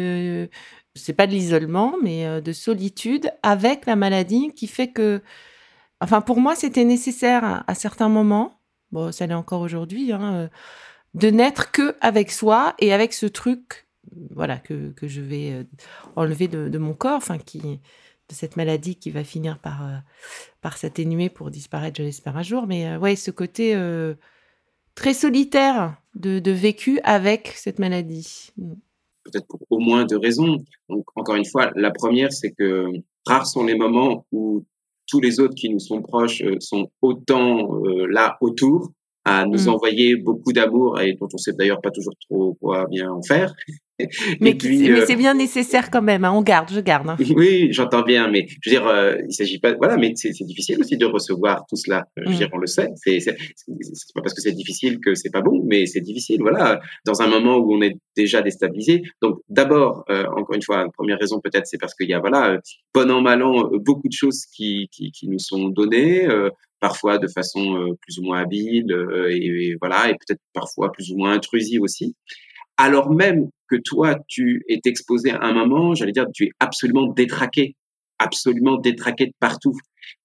c'est 0.95 1.13
pas 1.13 1.27
de 1.27 1.33
l'isolement, 1.33 1.97
mais 2.03 2.27
euh, 2.27 2.41
de 2.41 2.53
solitude 2.53 3.31
avec 3.43 3.87
la 3.87 3.97
maladie 3.97 4.53
qui 4.55 4.67
fait 4.67 4.89
que, 4.89 5.23
enfin, 6.01 6.21
pour 6.21 6.41
moi, 6.41 6.57
c'était 6.57 6.85
nécessaire 6.85 7.65
à, 7.67 7.75
certains 7.75 8.09
moments, 8.09 8.61
bon, 8.93 9.13
ça 9.13 9.27
l'est 9.27 9.35
encore 9.35 9.61
aujourd'hui, 9.61 10.13
hein, 10.13 10.35
euh, 10.35 10.49
de 11.15 11.29
n'être 11.29 11.71
que 11.73 11.97
avec 12.01 12.31
soi 12.31 12.75
et 12.79 12.93
avec 12.93 13.13
ce 13.13 13.27
truc, 13.27 13.87
voilà, 14.31 14.59
que, 14.59 14.91
que 14.91 15.07
je 15.07 15.21
vais 15.21 15.53
euh, 15.53 15.65
enlever 16.17 16.49
de, 16.49 16.79
mon 16.79 16.95
corps, 16.95 17.17
enfin, 17.17 17.39
qui, 17.39 17.61
de 17.61 17.79
cette 18.35 18.57
maladie 18.57 18.97
qui 18.97 19.11
va 19.11 19.25
finir 19.25 19.59
par, 19.59 20.03
par 20.61 20.77
s'atténuer 20.77 21.31
pour 21.31 21.51
disparaître, 21.51 21.99
je 21.99 22.03
l'espère 22.03 22.37
un 22.37 22.43
jour, 22.43 22.67
mais 22.67 22.97
ouais, 22.97 23.17
ce 23.17 23.31
côté 23.31 23.75
très 25.01 25.15
solitaire 25.15 25.97
de, 26.15 26.39
de 26.39 26.51
vécu 26.51 27.01
avec 27.05 27.49
cette 27.57 27.79
maladie. 27.79 28.51
Mm 28.57 28.75
peut-être 29.25 29.47
pour 29.47 29.61
au 29.71 29.79
moins 29.79 30.05
deux 30.05 30.19
raisons. 30.19 30.59
Donc, 30.89 31.05
encore 31.15 31.37
une 31.37 31.45
fois, 31.45 31.71
la 31.77 31.91
première, 31.91 32.33
c'est 32.33 32.53
que 32.53 32.87
rares 33.27 33.47
sont 33.47 33.65
les 33.65 33.77
moments 33.77 34.27
où 34.33 34.65
tous 35.07 35.21
les 35.21 35.41
autres 35.41 35.55
qui 35.55 35.69
nous 35.69 35.79
sont 35.79 36.03
proches 36.03 36.43
euh, 36.43 36.57
sont 36.61 36.91
autant 37.03 37.85
euh, 37.85 38.07
là 38.07 38.37
autour 38.41 38.91
à 39.25 39.45
nous 39.45 39.65
mmh. 39.65 39.69
envoyer 39.69 40.17
beaucoup 40.17 40.53
d'amour 40.53 41.01
et 41.01 41.15
dont 41.15 41.29
on 41.33 41.37
sait 41.37 41.53
d'ailleurs 41.53 41.81
pas 41.81 41.91
toujours 41.91 42.15
trop 42.29 42.57
quoi 42.61 42.87
bien 42.87 43.11
en 43.11 43.23
faire. 43.23 43.55
mais, 44.41 44.57
mais 44.63 44.91
euh, 44.91 45.05
c'est 45.07 45.17
bien 45.17 45.35
nécessaire 45.35 45.91
quand 45.91 46.03
même. 46.03 46.25
Hein. 46.25 46.33
On 46.33 46.43
garde, 46.43 46.71
je 46.73 46.81
garde. 46.81 47.09
Hein. 47.09 47.17
Oui, 47.41 47.69
j'entends 47.73 48.03
bien, 48.03 48.29
mais 48.29 48.47
je 48.49 48.71
veux 48.71 48.77
dire, 48.77 48.87
euh, 48.87 49.17
il 49.27 49.33
s'agit 49.33 49.59
pas. 49.59 49.75
Voilà, 49.75 49.97
mais 49.97 50.13
c'est 50.15 50.33
difficile 50.45 50.79
aussi 50.81 50.97
de 50.97 51.07
recevoir 51.07 51.65
tout 51.69 51.77
cela. 51.77 52.05
Je 52.17 52.25
veux 52.25 52.35
mm. 52.35 52.39
dire, 52.39 52.49
on 52.53 52.59
le 52.59 52.67
sait. 52.67 52.89
C'est 53.05 53.25
pas 54.15 54.23
parce 54.23 54.35
que 54.35 54.43
c'est 54.43 54.53
difficile 54.53 54.99
que 55.01 55.15
c'est 55.15 55.31
pas 55.31 55.41
bon, 55.41 55.63
mais 55.65 55.87
c'est 55.87 56.01
difficile. 56.01 56.41
Voilà, 56.41 56.81
dans 57.07 57.23
un 57.23 57.29
moment 57.29 57.57
où 57.57 57.75
on 57.75 57.83
est 57.83 57.97
déjà 58.17 58.43
déstabilisé. 58.43 59.03
Donc, 59.23 59.39
d'abord, 59.49 60.05
euh, 60.11 60.25
encore 60.37 60.55
une 60.55 60.63
fois, 60.63 60.87
première 60.93 61.19
raison 61.19 61.41
peut-être, 61.41 61.67
c'est 61.67 61.79
parce 61.79 61.95
qu'il 61.95 62.09
y 62.09 62.15
a 62.15 62.21
voilà, 62.21 62.59
bon 62.93 63.11
an 63.11 63.21
mal 63.21 63.43
an, 63.43 63.71
beaucoup 63.75 64.09
de 64.09 64.13
choses 64.13 64.45
qui 64.55 64.89
qui, 64.91 65.13
qui 65.13 65.29
nous 65.29 65.39
sont 65.39 65.69
données. 65.69 66.29
parfois 66.81 67.19
de 67.19 67.29
façon 67.29 67.95
plus 68.01 68.19
ou 68.19 68.23
moins 68.23 68.41
habile 68.41 68.87
et, 69.29 69.47
et 69.47 69.77
voilà 69.79 70.09
et 70.09 70.15
peut-être 70.15 70.41
parfois 70.55 70.91
plus 70.91 71.13
ou 71.13 71.19
moins 71.19 71.33
intrusive 71.33 71.83
aussi 71.83 72.17
alors 72.81 73.11
même 73.11 73.51
que 73.69 73.77
toi, 73.77 74.17
tu 74.27 74.65
es 74.69 74.81
exposé 74.87 75.31
à 75.31 75.43
un 75.43 75.53
moment, 75.53 75.95
j'allais 75.95 76.13
dire, 76.13 76.27
tu 76.33 76.47
es 76.47 76.51
absolument 76.61 77.09
détraqué, 77.09 77.77
absolument 78.19 78.79
détraqué 78.79 79.27
de 79.27 79.35
partout. 79.39 79.77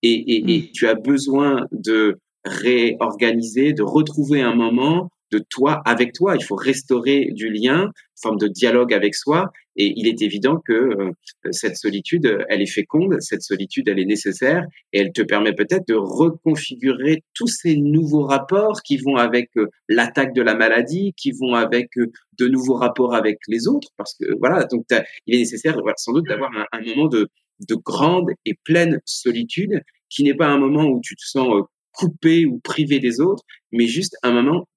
Et, 0.02 0.38
et, 0.38 0.62
mmh. 0.62 0.72
tu 0.74 0.88
as 0.88 0.96
besoin 0.96 1.68
de 1.72 2.18
réorganiser, 2.46 3.74
de 3.74 3.84
retrouver 3.84 4.42
un 4.42 4.56
moment 4.56 5.10
de 5.32 5.40
toi 5.50 5.82
avec 5.86 6.14
toi. 6.14 6.36
Il 6.36 6.44
faut 6.44 6.56
restaurer 6.56 7.30
du 7.32 7.52
lien, 7.52 7.92
forme 8.22 8.38
de 8.38 8.48
dialogue 8.48 8.94
avec 8.94 9.16
soi. 9.16 9.52
Et 9.78 9.94
il 9.98 10.08
est 10.08 10.22
évident 10.22 10.62
que 10.66 10.74
euh, 10.74 11.12
cette 11.52 11.76
solitude, 11.76 12.46
elle 12.48 12.62
est 12.62 12.72
féconde, 12.72 13.20
cette 13.20 13.42
solitude, 13.42 13.90
elle 13.90 14.00
est 14.00 14.06
nécessaire 14.06 14.66
et 14.94 15.00
elle 15.00 15.12
te 15.12 15.22
permet 15.22 15.54
peut-être 15.54 15.88
de 15.88 15.96
reconfigurer 15.96 17.24
tous 17.34 17.48
ces 17.48 17.76
nouveaux 17.76 18.26
rapports 18.26 18.82
qui 18.84 18.98
vont 18.98 19.18
avec 19.18 19.50
euh, 19.58 19.68
l'attaque 19.90 20.34
de 20.34 20.42
la 20.42 20.56
maladie, 20.56 21.14
qui 21.18 21.32
vont 21.32 21.56
avec 21.56 21.90
euh, 21.98 22.12
de 22.40 22.48
nouveaux 22.48 22.76
rapports 22.76 23.14
avec 23.14 23.40
les 23.48 23.68
autres. 23.68 23.90
Parce 23.98 24.16
que 24.16 24.26
voilà, 24.40 24.64
donc 24.66 24.86
il 25.26 25.36
est 25.36 25.40
nécessaire 25.40 25.78
sans 25.98 26.14
doute 26.14 26.28
d'avoir 26.28 26.52
un, 26.72 26.82
moment 26.82 27.08
de 27.08 27.30
grande 27.84 28.30
et 28.46 28.54
pleine 28.64 29.02
solitude 29.06 29.82
qui 30.10 30.24
n'est 30.24 30.34
pas 30.34 30.48
un 30.48 30.58
moment 30.58 30.86
où 30.86 31.02
tu 31.04 31.16
te 31.16 31.24
sens 31.26 31.64
coupé 31.92 32.46
ou 32.46 32.60
privé 32.60 33.00
des 33.00 33.20
autres, 33.22 33.44
mais 33.72 33.88
juste 33.88 34.16
un 34.24 34.32
moment 34.32 34.68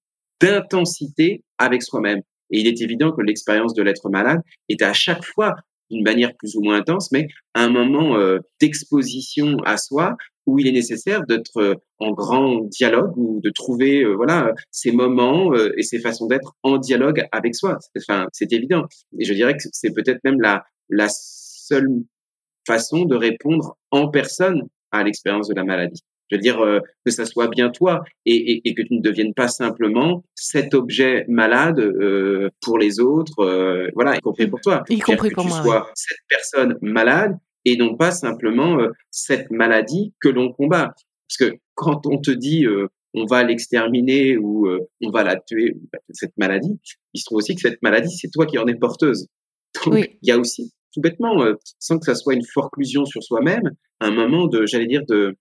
d'intensité 0.40 1.42
avec 1.58 1.82
soi-même. 1.82 2.20
Et 2.50 2.60
il 2.60 2.66
est 2.66 2.80
évident 2.80 3.12
que 3.12 3.22
l'expérience 3.22 3.74
de 3.74 3.82
l'être 3.82 4.08
malade 4.08 4.40
est 4.68 4.82
à 4.82 4.92
chaque 4.92 5.24
fois 5.24 5.54
d'une 5.90 6.02
manière 6.02 6.36
plus 6.36 6.54
ou 6.56 6.62
moins 6.62 6.76
intense, 6.76 7.10
mais 7.12 7.28
un 7.54 7.70
moment 7.70 8.16
euh, 8.16 8.38
d'exposition 8.60 9.56
à 9.64 9.76
soi 9.76 10.16
où 10.46 10.58
il 10.58 10.66
est 10.66 10.72
nécessaire 10.72 11.24
d'être 11.26 11.58
euh, 11.58 11.74
en 11.98 12.12
grand 12.12 12.64
dialogue 12.64 13.16
ou 13.16 13.40
de 13.42 13.50
trouver 13.50 14.02
euh, 14.02 14.14
voilà 14.14 14.52
ces 14.70 14.92
moments 14.92 15.54
et 15.54 15.82
ces 15.82 15.98
façons 15.98 16.26
d'être 16.26 16.54
en 16.62 16.78
dialogue 16.78 17.26
avec 17.32 17.54
soi. 17.54 17.78
Enfin, 17.96 18.26
c'est 18.32 18.52
évident. 18.52 18.84
Et 19.18 19.24
je 19.24 19.32
dirais 19.32 19.54
que 19.54 19.62
c'est 19.72 19.92
peut-être 19.92 20.20
même 20.24 20.40
la 20.40 20.64
la 20.90 21.08
seule 21.10 21.88
façon 22.66 23.04
de 23.04 23.16
répondre 23.16 23.76
en 23.90 24.08
personne 24.08 24.62
à 24.90 25.02
l'expérience 25.02 25.48
de 25.48 25.54
la 25.54 25.64
maladie. 25.64 26.02
Je 26.30 26.36
veux 26.36 26.40
dire 26.40 26.60
euh, 26.60 26.80
que 27.04 27.10
ça 27.10 27.24
soit 27.24 27.48
bien 27.48 27.70
toi 27.70 28.02
et, 28.26 28.68
et, 28.68 28.74
que 28.74 28.82
tu 28.82 28.94
ne 28.94 29.00
deviennes 29.00 29.32
pas 29.34 29.48
simplement 29.48 30.24
cet 30.34 30.74
objet 30.74 31.24
malade 31.28 31.80
euh, 31.80 32.50
pour 32.60 32.78
les 32.78 33.00
autres, 33.00 33.40
euh, 33.40 33.88
voilà, 33.94 34.16
y 34.16 34.20
compris 34.20 34.46
pour 34.46 34.60
toi. 34.60 34.84
Y 34.88 34.98
compris 34.98 35.30
pour 35.30 35.44
que 35.44 35.48
tu 35.48 35.54
sois 35.54 35.90
cette 35.94 36.18
personne 36.28 36.76
malade 36.82 37.36
et 37.64 37.76
non 37.76 37.96
pas 37.96 38.10
simplement 38.10 38.78
cette 39.10 39.50
maladie 39.50 40.14
que 40.20 40.28
l'on 40.28 40.52
combat. 40.52 40.94
Parce 41.28 41.50
que 41.50 41.58
quand 41.74 42.06
on 42.06 42.18
te 42.18 42.30
dit 42.30 42.66
on 43.14 43.24
va 43.26 43.42
l'exterminer 43.42 44.36
ou 44.36 44.68
on 45.02 45.10
va 45.10 45.22
la 45.22 45.36
tuer, 45.36 45.74
bah, 45.92 45.98
cette 46.10 46.36
maladie, 46.38 46.78
il 47.14 47.20
se 47.20 47.24
trouve 47.24 47.38
aussi 47.38 47.54
que 47.54 47.60
cette 47.60 47.82
maladie, 47.82 48.14
c'est 48.16 48.30
toi 48.30 48.46
qui 48.46 48.58
en 48.58 48.66
es 48.66 48.74
porteuse. 48.74 49.26
Donc, 49.84 50.08
il 50.22 50.28
y 50.28 50.30
a 50.30 50.38
aussi 50.38 50.72
tout 50.94 51.00
bêtement, 51.00 51.44
sans 51.78 51.98
que 51.98 52.06
ça 52.06 52.14
soit 52.14 52.34
une 52.34 52.44
forclusion 52.44 53.04
sur 53.04 53.22
soi-même, 53.22 53.70
un 54.00 54.10
moment 54.10 54.46
de, 54.46 54.64
j'allais 54.64 54.86
dire, 54.86 55.02
de, 55.06 55.36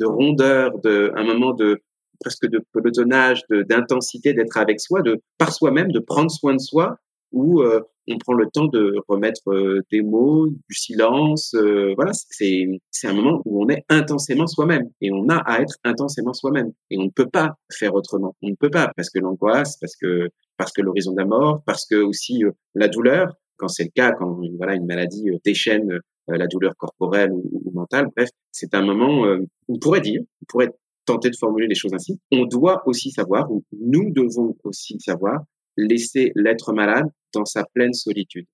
de 0.00 0.06
rondeur, 0.06 0.78
de, 0.80 1.12
un 1.16 1.24
moment 1.24 1.52
de 1.52 1.80
presque 2.20 2.46
de 2.46 2.64
pelotonnage, 2.72 3.42
d'intensité, 3.50 4.32
d'être 4.32 4.56
avec 4.56 4.80
soi, 4.80 5.02
de 5.02 5.20
par 5.38 5.52
soi-même, 5.52 5.90
de 5.90 5.98
prendre 5.98 6.30
soin 6.30 6.54
de 6.54 6.60
soi, 6.60 6.96
où 7.32 7.62
euh, 7.62 7.80
on 8.08 8.18
prend 8.18 8.34
le 8.34 8.46
temps 8.52 8.66
de 8.66 8.96
remettre 9.08 9.40
euh, 9.48 9.80
des 9.90 10.02
mots, 10.02 10.48
du 10.48 10.74
silence. 10.74 11.54
Euh, 11.54 11.94
voilà, 11.96 12.12
c'est 12.12 12.68
un 13.04 13.12
moment 13.14 13.42
où 13.44 13.64
on 13.64 13.68
est 13.68 13.84
intensément 13.88 14.46
soi-même 14.46 14.88
et 15.00 15.10
on 15.12 15.28
a 15.28 15.36
à 15.36 15.60
être 15.60 15.76
intensément 15.84 16.32
soi-même 16.32 16.72
et 16.90 16.98
on 16.98 17.04
ne 17.04 17.10
peut 17.10 17.28
pas 17.28 17.54
faire 17.72 17.94
autrement. 17.94 18.36
On 18.42 18.50
ne 18.50 18.54
peut 18.54 18.70
pas 18.70 18.90
parce 18.96 19.10
que 19.10 19.18
l'angoisse, 19.18 19.76
parce 19.78 19.96
que 19.96 20.28
parce 20.56 20.72
que 20.72 20.82
l'horizon 20.82 21.12
de 21.12 21.18
la 21.18 21.26
mort, 21.26 21.62
parce 21.66 21.86
que 21.86 21.96
aussi 21.96 22.42
la 22.74 22.88
douleur, 22.88 23.34
quand 23.56 23.68
c'est 23.68 23.84
le 23.84 23.90
cas, 23.94 24.12
quand 24.12 24.40
voilà 24.58 24.74
une 24.74 24.86
maladie 24.86 25.30
déchaîne 25.44 26.00
la 26.28 26.46
douleur 26.46 26.76
corporelle 26.76 27.32
ou, 27.32 27.70
mentale. 27.72 28.08
Bref, 28.16 28.30
c'est 28.50 28.74
un 28.74 28.84
moment, 28.84 29.26
euh, 29.26 29.38
on 29.68 29.78
pourrait 29.78 30.00
dire, 30.00 30.20
on 30.42 30.44
pourrait 30.48 30.70
tenter 31.04 31.30
de 31.30 31.36
formuler 31.36 31.66
les 31.66 31.74
choses 31.74 31.94
ainsi. 31.94 32.20
On 32.30 32.44
doit 32.44 32.82
aussi 32.86 33.10
savoir, 33.10 33.50
ou 33.50 33.64
nous 33.72 34.12
devons 34.12 34.56
aussi 34.64 34.98
savoir, 35.00 35.42
laisser 35.76 36.32
l'être 36.34 36.72
malade 36.72 37.06
dans 37.34 37.44
sa 37.44 37.64
pleine 37.64 37.92
solitude. 37.92 38.46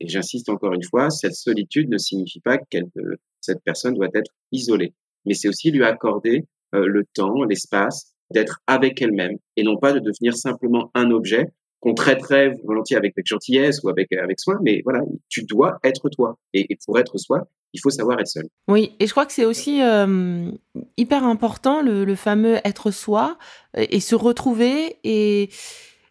Et 0.00 0.08
j'insiste 0.08 0.48
encore 0.48 0.72
une 0.72 0.84
fois, 0.84 1.10
cette 1.10 1.34
solitude 1.34 1.88
ne 1.90 1.98
signifie 1.98 2.40
pas 2.40 2.58
que 2.58 2.78
euh, 2.98 3.16
cette 3.40 3.62
personne 3.64 3.94
doit 3.94 4.08
être 4.14 4.30
isolée, 4.52 4.94
mais 5.24 5.34
c'est 5.34 5.48
aussi 5.48 5.70
lui 5.70 5.84
accorder 5.84 6.46
le 6.72 7.04
temps, 7.14 7.42
l'espace 7.42 8.14
d'être 8.32 8.60
avec 8.66 9.02
elle-même 9.02 9.38
et 9.56 9.64
non 9.64 9.76
pas 9.76 9.92
de 9.92 9.98
devenir 9.98 10.36
simplement 10.36 10.90
un 10.94 11.10
objet 11.10 11.46
qu'on 11.80 11.94
traiterait 11.94 12.54
volontiers 12.64 12.96
avec, 12.96 13.14
gentillesse 13.24 13.82
ou 13.82 13.88
avec, 13.88 14.12
avec 14.12 14.38
soin, 14.38 14.58
mais 14.62 14.82
voilà, 14.84 15.00
tu 15.28 15.44
dois 15.44 15.78
être 15.82 16.08
toi. 16.10 16.38
Et, 16.52 16.78
pour 16.84 16.98
être 16.98 17.18
soi, 17.18 17.48
il 17.72 17.80
faut 17.80 17.90
savoir 17.90 18.20
être 18.20 18.28
seul. 18.28 18.48
Oui, 18.68 18.94
et 19.00 19.06
je 19.06 19.10
crois 19.12 19.24
que 19.24 19.32
c'est 19.32 19.46
aussi 19.46 19.82
euh, 19.82 20.50
hyper 20.96 21.24
important 21.24 21.80
le, 21.82 22.14
fameux 22.14 22.58
être 22.64 22.90
soi 22.90 23.38
et, 23.74 24.00
se 24.00 24.14
retrouver 24.14 24.98
et 25.04 25.48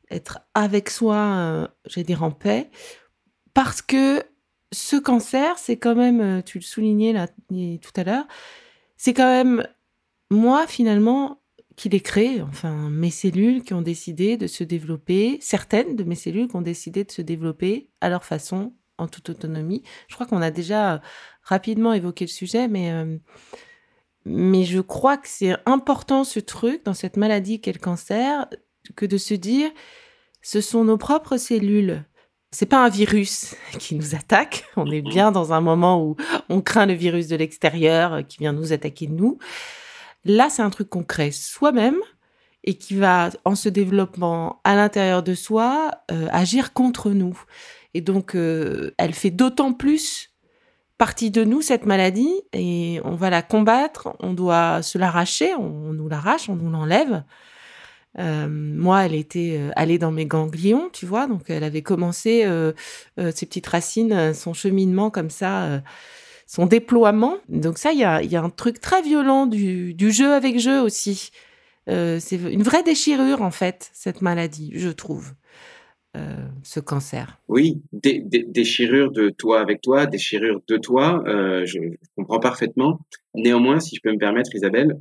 être 0.10 0.40
avec 0.56 0.90
soi, 0.90 1.18
euh, 1.18 1.68
j'allais 1.86 2.06
dire 2.06 2.24
en 2.24 2.32
paix, 2.32 2.70
parce 3.54 3.82
que 3.82 4.24
ce 4.72 4.96
cancer, 4.96 5.58
c'est 5.58 5.78
quand 5.78 5.96
même, 5.96 6.22
euh, 6.22 6.42
tu 6.42 6.58
le 6.58 6.64
soulignais 6.64 7.14
là 7.14 7.28
tout 7.28 7.92
à 7.96 8.04
l'heure, 8.04 8.26
c'est 8.98 9.14
quand 9.14 9.30
même 9.30 9.64
moi 10.32 10.68
finalement 10.68 11.39
qui 11.80 11.88
les 11.88 12.02
crée, 12.02 12.42
enfin 12.42 12.90
mes 12.90 13.10
cellules 13.10 13.64
qui 13.64 13.74
ont 13.74 13.82
décidé 13.82 14.36
de 14.36 14.48
se 14.48 14.66
développer, 14.66 15.38
certaines 15.40 15.96
de 15.96 16.04
mes 16.04 16.16
cellules 16.16 16.50
qui 16.50 16.58
ont 16.58 16.62
décidé 16.62 17.06
de 17.06 17.12
se 17.12 17.22
développer 17.22 17.90
à 18.02 18.10
leur 18.10 18.26
façon, 18.26 18.74
en 18.98 19.08
toute 19.08 19.30
autonomie. 19.30 19.82
Je 20.10 20.16
crois 20.16 20.26
qu'on 20.28 20.42
a 20.42 20.52
déjà 20.52 21.02
rapidement 21.42 21.94
évoqué 21.94 22.26
le 22.26 22.30
sujet, 22.30 22.68
mais, 22.68 22.92
euh, 22.92 23.18
mais 24.26 24.66
je 24.66 24.82
crois 24.82 25.16
que 25.16 25.30
c'est 25.30 25.56
important 25.66 26.26
ce 26.26 26.42
truc 26.42 26.84
dans 26.84 26.94
cette 26.94 27.16
maladie 27.16 27.62
qu'est 27.62 27.72
le 27.72 27.80
cancer, 27.80 28.50
que 28.98 29.06
de 29.06 29.18
se 29.18 29.34
dire, 29.34 29.72
ce 30.42 30.60
sont 30.60 30.84
nos 30.84 30.98
propres 30.98 31.38
cellules. 31.38 32.04
C'est 32.52 32.66
pas 32.66 32.84
un 32.84 32.90
virus 32.90 33.56
qui 33.80 33.96
nous 33.96 34.16
attaque. 34.16 34.66
On 34.76 34.92
est 34.92 35.02
bien 35.02 35.32
dans 35.32 35.54
un 35.54 35.62
moment 35.62 36.04
où 36.04 36.18
on 36.50 36.60
craint 36.60 36.88
le 36.88 36.94
virus 36.94 37.30
de 37.30 37.38
l'extérieur 37.38 38.28
qui 38.28 38.40
vient 38.40 38.52
nous 38.52 38.74
attaquer 38.74 39.08
nous. 39.08 39.38
Là, 40.26 40.50
c'est 40.50 40.62
un 40.62 40.70
truc 40.70 40.90
qu'on 40.90 41.04
crée 41.04 41.32
soi-même 41.32 41.98
et 42.64 42.76
qui 42.76 42.96
va, 42.96 43.30
en 43.46 43.56
se 43.56 43.70
développant 43.70 44.60
à 44.64 44.76
l'intérieur 44.76 45.24
de 45.24 45.34
soi, 45.34 45.92
euh, 46.12 46.28
agir 46.32 46.74
contre 46.74 47.12
nous. 47.12 47.42
Et 47.94 48.02
donc, 48.02 48.36
euh, 48.36 48.94
elle 48.98 49.14
fait 49.14 49.32
d'autant 49.32 49.74
plus 49.74 50.30
partie 50.98 51.32
de 51.32 51.46
nous, 51.46 51.62
cette 51.62 51.86
maladie, 51.86 52.34
et 52.52 53.00
on 53.06 53.16
va 53.16 53.30
la 53.30 53.42
combattre, 53.42 54.10
on 54.20 54.34
doit 54.34 54.82
se 54.82 54.98
l'arracher, 54.98 55.56
on, 55.56 55.94
nous 55.94 56.10
l'arrache, 56.10 56.50
on 56.50 56.56
nous 56.56 56.70
l'enlève. 56.70 57.24
Euh, 58.18 58.48
moi, 58.50 59.06
elle 59.06 59.16
était 59.16 59.62
allée 59.78 59.98
dans 59.98 60.12
mes 60.12 60.26
ganglions, 60.26 60.90
tu 60.92 61.06
vois, 61.06 61.26
donc 61.28 61.50
elle 61.50 61.64
avait 61.64 61.84
commencé 61.84 62.46
ses 63.18 63.46
petites 63.46 63.68
racines, 63.68 64.34
son 64.34 64.54
cheminement 64.54 65.10
comme 65.10 65.30
ça 65.30 65.82
son 66.50 66.66
déploiement. 66.66 67.38
Donc 67.48 67.78
ça, 67.78 67.94
il 67.94 68.00
y 68.00 68.04
a, 68.04 68.44
un 68.44 68.50
truc 68.50 68.82
très 68.82 69.04
violent 69.04 69.46
du, 69.46 70.12
jeu 70.12 70.34
avec 70.34 70.60
jeu 70.60 70.82
aussi. 70.82 71.30
Euh, 71.88 72.18
c'est 72.20 72.38
une 72.38 72.64
vraie 72.64 72.82
déchirure, 72.82 73.44
en 73.44 73.52
fait, 73.52 73.92
cette 73.94 74.22
maladie, 74.22 74.72
je 74.74 74.90
trouve. 74.90 75.34
Euh, 76.18 76.48
ce 76.64 76.80
cancer. 76.80 77.40
Oui, 77.48 77.84
déchirure 77.94 79.12
de 79.12 79.30
toi 79.30 79.62
avec 79.62 79.80
toi, 79.80 80.08
déchirure 80.08 80.60
de 80.68 80.78
toi, 80.78 81.24
euh, 81.28 81.68
je, 81.68 81.78
comprends 82.18 82.40
parfaitement. 82.40 83.00
Néanmoins, 83.36 83.80
si 83.80 83.96
je 83.96 84.02
peux 84.02 84.12
me 84.12 84.18
permettre, 84.18 84.56
Isabelle, 84.56 84.98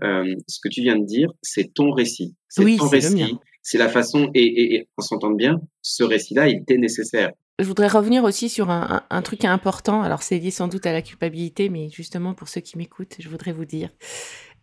ce 0.46 0.60
que 0.62 0.68
tu 0.68 0.82
viens 0.82 0.98
de 0.98 1.06
dire, 1.06 1.32
c'est 1.40 1.72
ton 1.72 1.92
récit. 1.92 2.34
C'est 2.50 2.62
oui, 2.62 2.76
ton 2.76 2.88
récit. 2.88 3.38
C'est 3.62 3.78
la 3.78 3.88
façon, 3.88 4.30
et, 4.34 4.44
et, 4.44 4.74
et 4.74 4.88
on 4.98 5.02
s'entend 5.02 5.30
bien, 5.30 5.62
ce 5.80 6.04
récit-là, 6.04 6.48
il 6.48 6.58
était 6.58 6.76
nécessaire 6.76 7.32
je 7.58 7.64
voudrais 7.64 7.88
revenir 7.88 8.24
aussi 8.24 8.48
sur 8.48 8.70
un, 8.70 9.22
truc 9.22 9.44
important. 9.44 10.02
Alors, 10.02 10.22
c'est 10.22 10.38
lié 10.38 10.50
sans 10.50 10.68
doute 10.68 10.86
à 10.86 10.92
la 10.92 11.02
culpabilité, 11.02 11.68
mais 11.68 11.88
justement, 11.88 12.32
pour 12.34 12.48
ceux 12.48 12.60
qui 12.60 12.78
m'écoutent, 12.78 13.16
je 13.18 13.28
voudrais 13.28 13.52
vous 13.52 13.64
dire 13.64 13.90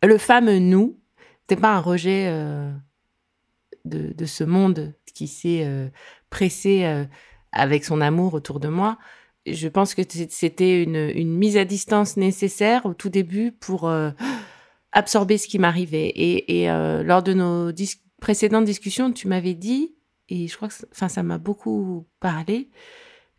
le 0.03 0.17
fameux 0.17 0.59
nous, 0.59 0.99
c'est 1.49 1.59
pas 1.59 1.73
un 1.73 1.79
rejet 1.79 2.27
euh, 2.27 2.71
de, 3.85 4.25
ce 4.25 4.43
monde 4.43 4.93
qui 5.13 5.27
s'est 5.27 5.63
euh, 5.65 5.87
pressé 6.29 6.85
euh, 6.85 7.05
avec 7.51 7.85
son 7.85 8.01
amour 8.01 8.33
autour 8.33 8.59
de 8.59 8.67
moi. 8.67 8.97
Je 9.45 9.67
pense 9.67 9.93
que 9.93 10.01
c'était 10.29 10.83
une, 10.83 11.37
mise 11.37 11.57
à 11.57 11.65
distance 11.65 12.17
nécessaire 12.17 12.85
au 12.85 12.93
tout 12.93 13.09
début 13.09 13.51
pour 13.51 13.87
absorber 14.91 15.37
ce 15.37 15.47
qui 15.47 15.59
m'arrivait. 15.59 16.11
Et, 16.15 16.65
lors 16.67 17.21
de 17.21 17.33
nos 17.33 17.71
précédentes 18.19 18.65
discussions, 18.65 19.11
tu 19.11 19.27
m'avais 19.27 19.53
dit 19.53 19.94
et 20.29 20.48
je 20.48 20.55
crois 20.55 20.70
que 20.70 20.74
enfin, 20.91 21.10
ça 21.10 21.24
m'a 21.24 21.38
beaucoup 21.38 22.05
parlé, 22.20 22.70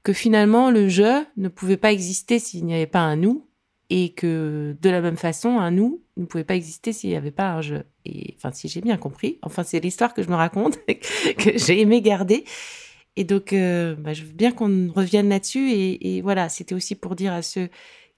que 0.02 0.12
finalement 0.12 0.71
le 0.71 0.88
je 0.88 1.25
ne 1.37 1.49
pouvait 1.49 1.76
pas 1.76 1.93
exister 1.93 2.38
s'il 2.38 2.64
n'y 2.64 2.75
avait 2.75 2.87
pas 2.87 3.00
un 3.00 3.16
nous, 3.16 3.47
et 3.90 4.12
que 4.12 4.76
de 4.81 4.90
la 4.90 5.00
même 5.00 5.16
façon, 5.16 5.59
un 5.59 5.71
nous 5.71 6.02
ne 6.16 6.26
pouvait 6.26 6.45
pas 6.45 6.57
exister 6.57 6.93
s'il 6.93 7.11
n'y 7.11 7.16
avait 7.16 7.31
pas 7.31 7.52
un 7.52 7.61
je. 7.61 7.76
Et 8.05 8.35
enfin, 8.37 8.50
si 8.52 8.69
j'ai 8.69 8.81
bien 8.81 8.97
compris, 8.97 9.38
enfin, 9.43 9.62
c'est 9.62 9.81
l'histoire 9.81 10.14
que 10.14 10.23
je 10.23 10.28
me 10.28 10.35
raconte, 10.35 10.78
que 11.38 11.57
j'ai 11.57 11.81
aimé 11.81 12.00
garder. 12.02 12.45
Et 13.16 13.25
donc, 13.25 13.52
euh, 13.52 13.95
bah, 13.95 14.12
je 14.12 14.25
veux 14.25 14.33
bien 14.33 14.52
qu'on 14.52 14.93
revienne 14.93 15.28
là-dessus. 15.28 15.71
Et, 15.71 16.21
voilà, 16.23 16.49
c'était 16.49 16.75
aussi 16.75 16.95
pour 16.95 17.16
dire 17.16 17.33
à 17.33 17.43
ceux 17.43 17.69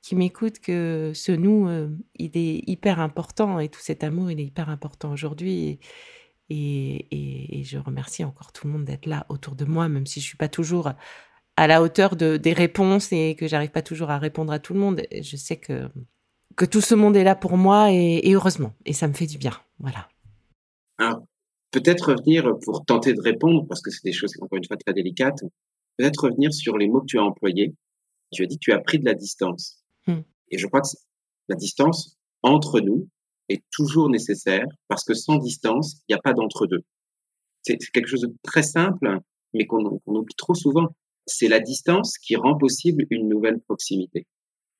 qui 0.02 0.16
m'écoutent 0.16 0.60
que 0.60 1.12
ce 1.14 1.32
nous, 1.32 1.68
euh, 1.68 1.88
il 2.16 2.36
est 2.36 2.62
hyper 2.66 3.00
important 3.00 3.58
et 3.60 3.68
tout 3.68 3.80
cet 3.80 4.04
amour, 4.04 4.30
il 4.30 4.40
est 4.40 4.44
hyper 4.44 4.70
important 4.70 5.12
aujourd'hui. 5.12 5.80
Je 6.50 7.78
remercie 7.78 8.24
encore 8.24 8.52
tout 8.52 8.66
le 8.66 8.72
monde 8.72 8.84
d'être 8.84 9.06
là 9.06 9.26
autour 9.28 9.54
de 9.54 9.64
moi, 9.64 9.88
même 9.88 10.06
si 10.06 10.20
je 10.20 10.26
suis 10.26 10.36
pas 10.36 10.48
toujours 10.48 10.92
à 11.58 11.66
la 11.66 11.82
hauteur 11.82 12.14
de, 12.14 12.36
des 12.36 12.52
réponses 12.52 13.12
et 13.12 13.34
que 13.34 13.48
j'arrive 13.48 13.70
pas 13.70 13.82
toujours 13.82 14.10
à 14.10 14.18
répondre 14.18 14.52
à 14.52 14.60
tout 14.60 14.74
le 14.74 14.80
monde. 14.80 15.02
Je 15.10 15.36
sais 15.36 15.56
que, 15.56 15.88
que 16.56 16.64
tout 16.64 16.80
ce 16.80 16.94
monde 16.94 17.16
est 17.16 17.24
là 17.24 17.34
pour 17.34 17.56
moi 17.56 17.92
et, 17.92 18.32
heureusement. 18.32 18.74
Et 18.86 18.92
ça 18.92 19.08
me 19.08 19.12
fait 19.12 19.26
du 19.26 19.38
bien. 19.38 19.52
Voilà. 19.80 20.08
Alors, 20.98 21.24
peut-être 21.72 22.12
revenir 22.12 22.44
pour 22.64 22.84
tenter 22.84 23.12
de 23.12 23.20
répondre, 23.20 23.66
parce 23.66 23.82
que 23.82 23.90
c'est 23.90 24.04
des 24.04 24.12
choses, 24.12 24.32
encore 24.40 24.56
une 24.56 24.66
fois, 24.66 24.76
très 24.76 24.94
délicates. 24.94 25.42
Peut-être 25.96 26.24
revenir 26.24 26.54
sur 26.54 26.78
les 26.78 26.88
mots 26.88 27.00
que 27.00 27.06
tu 27.06 27.18
as 27.18 27.24
employés. 27.24 27.74
Tu 28.32 28.44
as 28.44 28.46
dit 28.46 28.56
que 28.56 28.64
tu 28.64 28.72
as 28.72 28.78
pris 28.78 29.00
de 29.00 29.04
la 29.04 29.14
distance. 29.14 29.82
Hmm. 30.06 30.20
Et 30.50 30.58
je 30.58 30.66
crois 30.68 30.80
que 30.80 30.88
la 31.48 31.56
distance 31.56 32.16
entre 32.42 32.78
nous, 32.78 33.08
est 33.48 33.62
toujours 33.72 34.10
nécessaire 34.10 34.66
parce 34.88 35.04
que 35.04 35.14
sans 35.14 35.36
distance, 35.36 36.02
il 36.08 36.12
n'y 36.12 36.18
a 36.18 36.22
pas 36.22 36.32
d'entre-deux. 36.32 36.82
C'est 37.62 37.78
quelque 37.92 38.08
chose 38.08 38.22
de 38.22 38.32
très 38.42 38.62
simple, 38.62 39.18
mais 39.54 39.66
qu'on 39.66 40.00
oublie 40.06 40.34
trop 40.36 40.54
souvent. 40.54 40.88
C'est 41.26 41.48
la 41.48 41.60
distance 41.60 42.16
qui 42.18 42.36
rend 42.36 42.56
possible 42.56 43.04
une 43.10 43.28
nouvelle 43.28 43.60
proximité. 43.60 44.26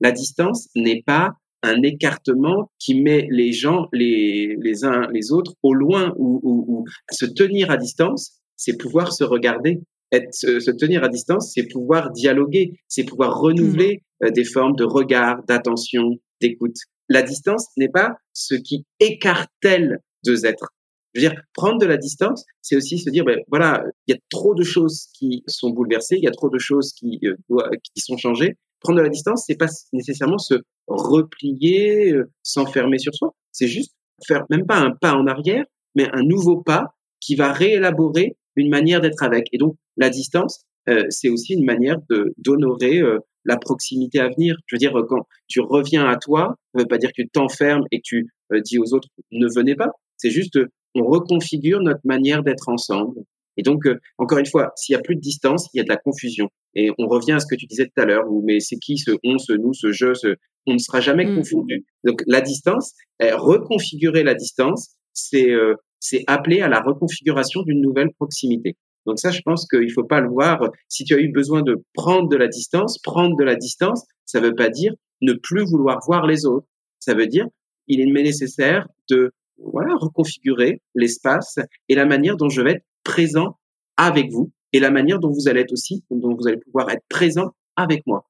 La 0.01 0.13
distance 0.13 0.69
n'est 0.75 1.03
pas 1.05 1.33
un 1.63 1.83
écartement 1.83 2.71
qui 2.79 3.01
met 3.01 3.27
les 3.31 3.53
gens 3.53 3.89
les, 3.93 4.57
les 4.61 4.85
uns 4.85 5.09
les 5.11 5.33
autres 5.33 5.55
au 5.63 5.75
loin 5.75 6.15
ou, 6.17 6.41
ou, 6.43 6.85
se 7.11 7.27
tenir 7.27 7.71
à 7.71 7.77
distance, 7.77 8.39
c'est 8.57 8.77
pouvoir 8.77 9.13
se 9.13 9.25
regarder. 9.25 9.81
Être, 10.11 10.33
se, 10.33 10.71
tenir 10.71 11.05
à 11.05 11.09
distance, 11.09 11.53
c'est 11.55 11.67
pouvoir 11.67 12.13
dialoguer, 12.13 12.81
c'est 12.87 13.05
pouvoir 13.05 13.39
renouveler 13.41 14.03
mmh. 14.23 14.27
euh, 14.27 14.31
des 14.31 14.45
formes 14.45 14.75
de 14.77 14.85
regard, 14.85 15.43
d'attention, 15.47 16.17
d'écoute. 16.41 16.77
La 17.09 17.23
distance 17.23 17.69
n'est 17.77 17.89
pas 17.89 18.17
ce 18.33 18.55
qui 18.55 18.85
écartèle 19.01 20.01
deux 20.25 20.47
êtres. 20.47 20.75
Je 21.15 21.21
veux 21.21 21.29
dire, 21.29 21.41
prendre 21.55 21.79
de 21.79 21.87
la 21.87 21.97
distance, 21.97 22.45
c'est 22.61 22.77
aussi 22.77 22.99
se 22.99 23.09
dire, 23.11 23.25
ben, 23.25 23.41
voilà, 23.49 23.83
il 24.07 24.15
y 24.15 24.17
a 24.17 24.21
trop 24.31 24.55
de 24.55 24.63
choses 24.63 25.07
qui 25.15 25.43
sont 25.47 25.71
bouleversées, 25.71 26.17
il 26.17 26.25
y 26.25 26.29
a 26.29 26.33
trop 26.33 26.51
de 26.51 26.59
choses 26.59 26.93
qui, 26.93 27.19
euh, 27.25 27.71
qui 27.83 28.01
sont 28.01 28.17
changées. 28.17 28.57
Prendre 28.81 28.99
de 28.99 29.05
la 29.05 29.09
distance, 29.09 29.45
c'est 29.47 29.57
pas 29.57 29.69
nécessairement 29.93 30.39
se 30.39 30.55
replier, 30.87 32.13
euh, 32.13 32.31
s'enfermer 32.43 32.99
sur 32.99 33.15
soi. 33.15 33.35
C'est 33.53 33.69
juste 33.69 33.95
faire 34.27 34.45
même 34.51 34.67
pas 34.67 34.79
un 34.79 34.91
pas 34.91 35.15
en 35.15 35.27
arrière, 35.27 35.65
mais 35.95 36.09
un 36.13 36.23
nouveau 36.23 36.63
pas 36.63 36.95
qui 37.21 37.35
va 37.37 37.53
réélaborer 37.53 38.37
une 38.57 38.69
manière 38.69 39.01
d'être 39.01 39.23
avec. 39.23 39.49
Et 39.53 39.59
donc, 39.59 39.77
la 39.97 40.11
distance, 40.11 40.65
euh, 40.89 41.05
c'est 41.09 41.31
aussi 41.31 41.55
une 41.55 41.65
manière 41.65 41.97
d'honorer 42.37 43.03
la 43.49 43.57
proximité 43.57 44.21
à 44.21 44.29
venir. 44.29 44.55
Je 44.67 44.77
veux 44.77 44.79
dire, 44.79 44.93
quand 45.09 45.27
tu 45.49 45.61
reviens 45.61 46.07
à 46.07 46.17
toi, 46.17 46.55
ça 46.73 46.79
ne 46.79 46.83
veut 46.83 46.89
pas 46.89 46.99
dire 46.99 47.11
que 47.11 47.23
tu 47.23 47.29
t'enfermes 47.29 47.85
et 47.91 47.99
que 47.99 48.05
tu 48.05 48.29
dis 48.65 48.79
aux 48.79 48.95
autres 48.95 49.09
ne 49.33 49.49
venez 49.53 49.75
pas. 49.75 49.91
C'est 50.17 50.31
juste 50.31 50.59
on 50.95 51.05
reconfigure 51.05 51.81
notre 51.81 52.01
manière 52.05 52.43
d'être 52.43 52.69
ensemble. 52.69 53.21
Et 53.57 53.63
donc, 53.63 53.85
encore 54.19 54.39
une 54.39 54.47
fois, 54.47 54.73
s'il 54.77 54.93
y 54.93 54.97
a 54.97 55.01
plus 55.01 55.17
de 55.17 55.21
distance, 55.21 55.69
il 55.75 55.79
y 55.79 55.81
a 55.81 55.85
de 55.85 55.89
la 55.89 55.97
confusion. 55.97 56.49
Et 56.75 56.91
on 56.99 57.09
revient 57.09 57.33
à 57.33 57.41
ce 57.41 57.47
que 57.47 57.57
tu 57.57 57.67
disais 57.67 57.87
tout 57.87 58.01
à 58.01 58.05
l'heure, 58.05 58.31
où 58.31 58.43
mais 58.47 58.61
c'est 58.61 58.77
qui 58.77 58.99
ce 58.99 59.13
on, 59.25 59.39
ce 59.39 59.53
nous, 59.53 59.75
ce 59.75 59.91
je, 59.91 60.15
ce... 60.15 60.37
on 60.67 60.75
ne 60.75 60.79
sera 60.79 61.01
jamais 61.01 61.25
mmh. 61.25 61.37
confondu. 61.37 61.85
Donc 62.05 62.23
la 62.27 62.41
distance, 62.41 62.95
reconfigurer 63.21 64.23
la 64.23 64.35
distance, 64.35 64.91
c'est 65.13 65.51
euh, 65.51 65.75
c'est 66.01 66.23
appeler 66.27 66.61
à 66.61 66.69
la 66.69 66.81
reconfiguration 66.81 67.63
d'une 67.63 67.81
nouvelle 67.81 68.11
proximité. 68.15 68.77
Donc 69.09 69.19
ça, 69.19 69.31
je 69.31 69.41
pense 69.41 69.67
qu'il 69.67 69.91
faut 69.93 70.05
pas 70.05 70.21
le 70.21 70.29
voir. 70.29 70.61
Si 70.89 71.05
tu 71.05 71.15
as 71.15 71.19
eu 71.19 71.33
besoin 71.33 71.63
de 71.63 71.83
prendre 71.95 72.29
de 72.29 72.37
la 72.37 72.47
distance, 72.47 72.99
prendre 72.99 73.37
de 73.37 73.45
la 73.45 73.57
distance, 73.57 74.05
ça 74.27 74.39
veut 74.41 74.55
pas 74.55 74.69
dire 74.69 74.93
ne 75.23 75.33
plus 75.33 75.65
vouloir 75.65 75.99
voir 76.07 76.27
les 76.27 76.45
autres. 76.45 76.67
Ça 77.01 77.15
veut 77.15 77.27
dire 77.27 77.47
il 77.89 78.01
est 78.01 78.23
nécessaire 78.23 78.87
de 79.11 79.33
voilà 79.57 79.95
reconfigurer 79.97 80.83
l'espace 80.95 81.59
et 81.89 81.95
la 81.95 82.05
manière 82.05 82.37
dont 82.37 82.51
je 82.51 82.61
vais 82.61 82.73
être 82.73 82.85
présent 83.03 83.59
avec 83.97 84.31
vous 84.31 84.53
et 84.75 84.79
la 84.79 84.91
manière 84.91 85.19
dont 85.19 85.31
vous 85.31 85.49
allez 85.49 85.61
être 85.61 85.73
aussi, 85.73 86.05
dont 86.11 86.37
vous 86.37 86.47
allez 86.47 86.59
pouvoir 86.59 86.91
être 86.91 87.03
présent 87.09 87.53
avec 87.77 88.07
moi. 88.07 88.27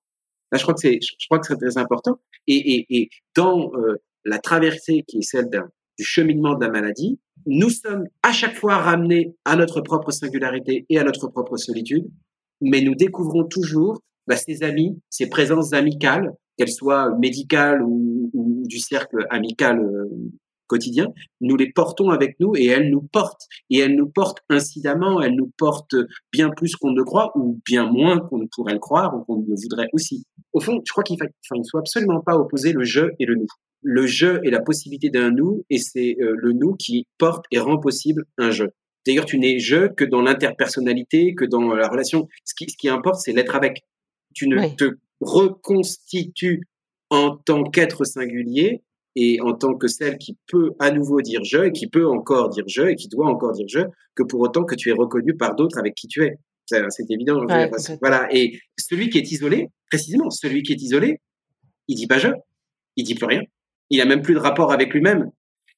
Là, 0.53 0.59
je 0.59 0.63
crois 0.63 0.75
que 0.75 0.81
c'est, 0.81 1.01
très 1.59 1.77
important. 1.77 2.21
Et, 2.47 2.55
et, 2.55 2.87
et 2.89 3.09
dans 3.35 3.73
euh, 3.75 3.97
la 4.25 4.39
traversée 4.39 5.05
qui 5.07 5.19
est 5.19 5.23
celle 5.23 5.51
du 5.99 6.05
cheminement 6.05 6.55
de 6.55 6.65
la 6.65 6.71
maladie, 6.71 7.19
nous 7.47 7.71
sommes 7.71 8.07
à 8.23 8.33
chaque 8.33 8.57
fois 8.57 8.77
ramenés 8.77 9.35
à 9.45 9.57
notre 9.57 9.81
propre 9.81 10.11
singularité 10.11 10.87
et 10.89 10.99
à 10.99 11.05
notre 11.05 11.29
propre 11.29 11.57
solitude, 11.57 12.07
mais 12.61 12.81
nous 12.81 12.95
découvrons 12.95 13.45
toujours 13.45 14.01
bah, 14.27 14.37
ces 14.37 14.63
amis, 14.63 15.01
ces 15.09 15.29
présences 15.29 15.73
amicales, 15.73 16.33
qu'elles 16.57 16.73
soient 16.73 17.17
médicales 17.19 17.83
ou, 17.83 18.65
du 18.67 18.79
cercle 18.79 19.27
amical 19.31 19.81
euh, 19.81 20.05
quotidien, 20.69 21.07
nous 21.41 21.57
les 21.57 21.73
portons 21.73 22.11
avec 22.11 22.39
nous 22.39 22.55
et 22.55 22.67
elles 22.67 22.91
nous 22.91 23.01
portent. 23.01 23.47
Et 23.71 23.79
elles 23.79 23.97
nous 23.97 24.09
portent 24.09 24.41
incidemment, 24.51 25.21
elles 25.21 25.35
nous 25.35 25.51
portent 25.57 25.97
bien 26.31 26.51
plus 26.51 26.77
qu'on 26.77 26.93
ne 26.93 27.03
croit 27.03 27.33
ou 27.37 27.59
bien 27.65 27.91
moins 27.91 28.21
qu'on 28.21 28.39
ne 28.39 28.47
pourrait 28.47 28.75
le 28.75 28.79
croire 28.79 29.17
ou 29.17 29.25
qu'on 29.25 29.41
ne 29.41 29.47
le 29.47 29.55
voudrait 29.55 29.89
aussi. 29.93 30.25
Au 30.53 30.61
fond, 30.61 30.81
je 30.85 30.93
crois 30.93 31.03
qu'il 31.03 31.17
ne 31.17 31.63
faut 31.71 31.79
absolument 31.79 32.21
pas 32.21 32.37
opposer 32.37 32.73
le 32.73 32.85
je 32.85 33.07
et 33.19 33.25
le 33.25 33.37
nous. 33.37 33.47
Le 33.83 34.07
je 34.07 34.45
est 34.45 34.51
la 34.51 34.61
possibilité 34.61 35.11
d'un 35.11 35.31
nous 35.31 35.65
et 35.71 35.79
c'est 35.79 36.17
euh, 36.21 36.35
le 36.37 36.53
nous 36.53 36.75
qui 36.75 37.07
porte 37.17 37.45
et 37.51 37.59
rend 37.59 37.79
possible 37.79 38.25
un 38.37 38.51
je. 38.51 38.65
D'ailleurs, 39.07 39.25
tu 39.25 39.39
n'es 39.39 39.59
je 39.59 39.89
que 39.89 40.05
dans 40.05 40.21
l'interpersonnalité, 40.21 41.35
que 41.35 41.45
dans 41.45 41.75
la 41.75 41.89
relation. 41.89 42.29
Ce 42.45 42.55
qui, 42.55 42.69
ce 42.69 42.77
qui 42.77 42.89
importe, 42.89 43.21
c'est 43.21 43.33
l'être 43.33 43.55
avec. 43.55 43.83
Tu 44.35 44.49
ne 44.49 44.69
te 44.77 44.97
reconstitues 45.21 46.63
en 47.11 47.37
tant 47.37 47.65
qu'être 47.65 48.05
singulier 48.05 48.83
et 49.17 49.41
en 49.41 49.55
tant 49.55 49.75
que 49.75 49.89
celle 49.89 50.19
qui 50.19 50.37
peut 50.47 50.73
à 50.79 50.91
nouveau 50.91 51.23
dire 51.23 51.43
je 51.43 51.65
et 51.65 51.73
qui 51.73 51.89
peut 51.89 52.07
encore 52.07 52.51
dire 52.51 52.65
je 52.69 52.83
et 52.83 52.95
qui 52.95 53.09
doit 53.09 53.27
encore 53.27 53.53
dire 53.53 53.67
je, 53.69 53.81
que 54.15 54.23
pour 54.23 54.41
autant 54.41 54.65
que 54.65 54.75
tu 54.75 54.91
es 54.91 54.93
reconnu 54.93 55.37
par 55.37 55.57
d'autres 55.57 55.79
avec 55.79 55.95
qui 55.95 56.07
tu 56.07 56.25
es. 56.25 56.37
C'est 56.67 57.11
évident. 57.11 57.47
voilà. 58.03 58.29
Et 58.31 58.61
celui 58.79 59.09
qui 59.09 59.17
est 59.17 59.33
isolé, 59.33 59.69
précisément, 59.91 60.29
celui 60.29 60.63
qui 60.63 60.73
est 60.73 60.83
isolé, 60.83 61.19
il 61.89 61.97
dit 61.97 62.07
pas 62.07 62.19
je, 62.19 62.29
il 62.97 63.05
dit 63.05 63.15
plus 63.15 63.27
rien. 63.27 63.41
Il 63.91 64.01
a 64.01 64.05
même 64.05 64.23
plus 64.23 64.35
de 64.35 64.39
rapport 64.39 64.73
avec 64.73 64.93
lui-même. 64.93 65.31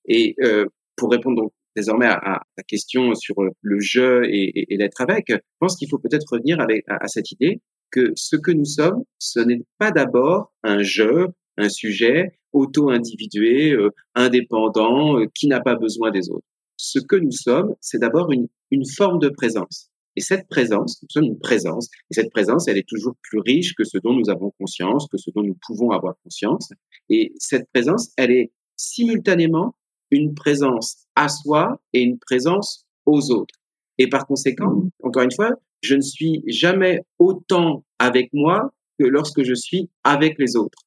Et 0.07 0.35
euh, 0.43 0.67
pour 0.97 1.11
répondre 1.11 1.43
donc 1.43 1.53
désormais 1.77 2.07
à, 2.07 2.43
la 2.57 2.63
question 2.65 3.15
sur 3.15 3.41
euh, 3.43 3.51
le 3.63 3.81
je 3.81 4.25
et, 4.25 4.67
l'être 4.77 5.01
avec, 5.01 5.27
je 5.29 5.37
pense 5.59 5.77
qu'il 5.77 5.89
faut 5.89 5.99
peut-être 5.99 6.27
revenir 6.33 6.61
avec, 6.61 6.85
à, 6.89 7.07
cette 7.09 7.31
idée 7.33 7.61
que 7.91 8.13
ce 8.17 8.37
que 8.37 8.51
nous 8.51 8.65
sommes, 8.65 9.03
ce 9.19 9.41
n'est 9.41 9.63
pas 9.79 9.91
d'abord 9.91 10.53
un 10.63 10.83
je, 10.83 11.27
un 11.57 11.69
sujet 11.69 12.39
auto-individué, 12.53 13.73
euh, 13.73 13.91
indépendant, 14.15 15.19
euh, 15.19 15.27
qui 15.35 15.47
n'a 15.49 15.61
pas 15.61 15.77
besoin 15.77 16.11
des 16.11 16.31
autres. 16.31 16.47
Ce 16.77 16.99
que 16.99 17.17
nous 17.17 17.33
sommes, 17.33 17.75
c'est 17.81 17.99
d'abord 17.99 18.31
une 18.33 18.87
forme 18.97 19.19
de 19.19 19.29
présence. 19.29 19.90
Et 20.17 20.21
cette 20.21 20.49
présence, 20.49 21.01
nous 21.03 21.09
sommes 21.11 21.25
une 21.25 21.39
présence, 21.39 21.89
et 22.11 22.15
cette 22.15 22.31
présence, 22.31 22.67
elle 22.69 22.79
est 22.79 22.89
toujours 22.89 23.15
plus 23.23 23.41
riche 23.41 23.75
que 23.75 23.85
ce 23.85 23.99
dont 23.99 24.13
nous 24.13 24.29
avons 24.29 24.53
conscience, 24.59 25.07
que 25.09 25.19
ce 25.19 25.31
dont 25.31 25.43
nous 25.43 25.57
pouvons 25.67 25.91
avoir 25.93 26.15
conscience. 26.25 26.71
Et 27.09 27.33
cette 27.39 27.69
présence, 27.73 28.11
elle 28.17 28.33
est 28.33 28.53
simultanément 28.77 29.77
une 30.11 30.35
présence 30.35 31.07
à 31.15 31.29
soi 31.29 31.81
et 31.93 32.01
une 32.01 32.19
présence 32.19 32.87
aux 33.07 33.31
autres. 33.31 33.55
Et 33.99 34.09
par 34.09 34.27
conséquent, 34.27 34.83
encore 35.03 35.23
une 35.23 35.33
fois, 35.33 35.53
je 35.83 35.95
ne 35.95 36.01
suis 36.01 36.43
jamais 36.47 37.01
autant 37.19 37.85
avec 37.99 38.31
moi 38.33 38.73
que 38.99 39.05
lorsque 39.05 39.43
je 39.43 39.55
suis 39.55 39.89
avec 40.05 40.39
les 40.39 40.57
autres. 40.57 40.87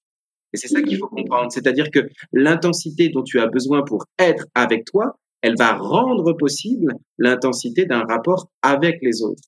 Et 0.54 0.58
c'est 0.58 0.68
ça 0.68 0.82
qu'il 0.82 0.98
faut 0.98 1.08
comprendre. 1.08 1.52
C'est-à-dire 1.52 1.90
que 1.90 2.08
l'intensité 2.32 3.10
dont 3.10 3.24
tu 3.24 3.40
as 3.40 3.48
besoin 3.48 3.84
pour 3.84 4.06
être 4.20 4.46
avec 4.54 4.86
toi, 4.86 5.20
elle 5.44 5.56
va 5.58 5.76
rendre 5.76 6.34
possible 6.34 6.96
l'intensité 7.18 7.86
d'un 7.86 8.06
rapport 8.06 8.50
avec 8.62 9.00
les 9.02 9.22
autres. 9.22 9.44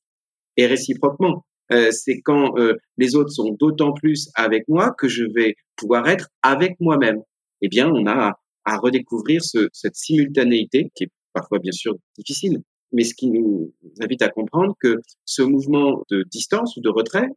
Et 0.57 0.67
réciproquement, 0.67 1.45
euh, 1.71 1.89
c'est 1.91 2.19
quand 2.21 2.57
euh, 2.59 2.75
les 2.97 3.15
autres 3.15 3.31
sont 3.31 3.55
d'autant 3.57 3.93
plus 3.93 4.29
avec 4.35 4.67
moi 4.67 4.93
que 4.97 5.07
je 5.07 5.23
vais 5.33 5.55
pouvoir 5.77 6.07
être 6.07 6.27
avec 6.43 6.75
moi-même. 6.79 7.21
Eh 7.61 7.69
bien, 7.69 7.89
on 7.89 8.05
a 8.07 8.33
à, 8.65 8.77
redécouvrir 8.77 9.41
ce, 9.43 9.69
cette 9.71 9.95
simultanéité 9.95 10.91
qui 10.95 11.05
est 11.05 11.11
parfois 11.33 11.59
bien 11.59 11.71
sûr 11.71 11.95
difficile, 12.17 12.59
mais 12.91 13.03
ce 13.03 13.15
qui 13.15 13.29
nous 13.29 13.73
invite 14.01 14.21
à 14.21 14.29
comprendre 14.29 14.75
que 14.79 14.97
ce 15.23 15.41
mouvement 15.43 16.03
de 16.11 16.23
distance 16.29 16.75
ou 16.75 16.81
de 16.81 16.89
retrait, 16.89 17.27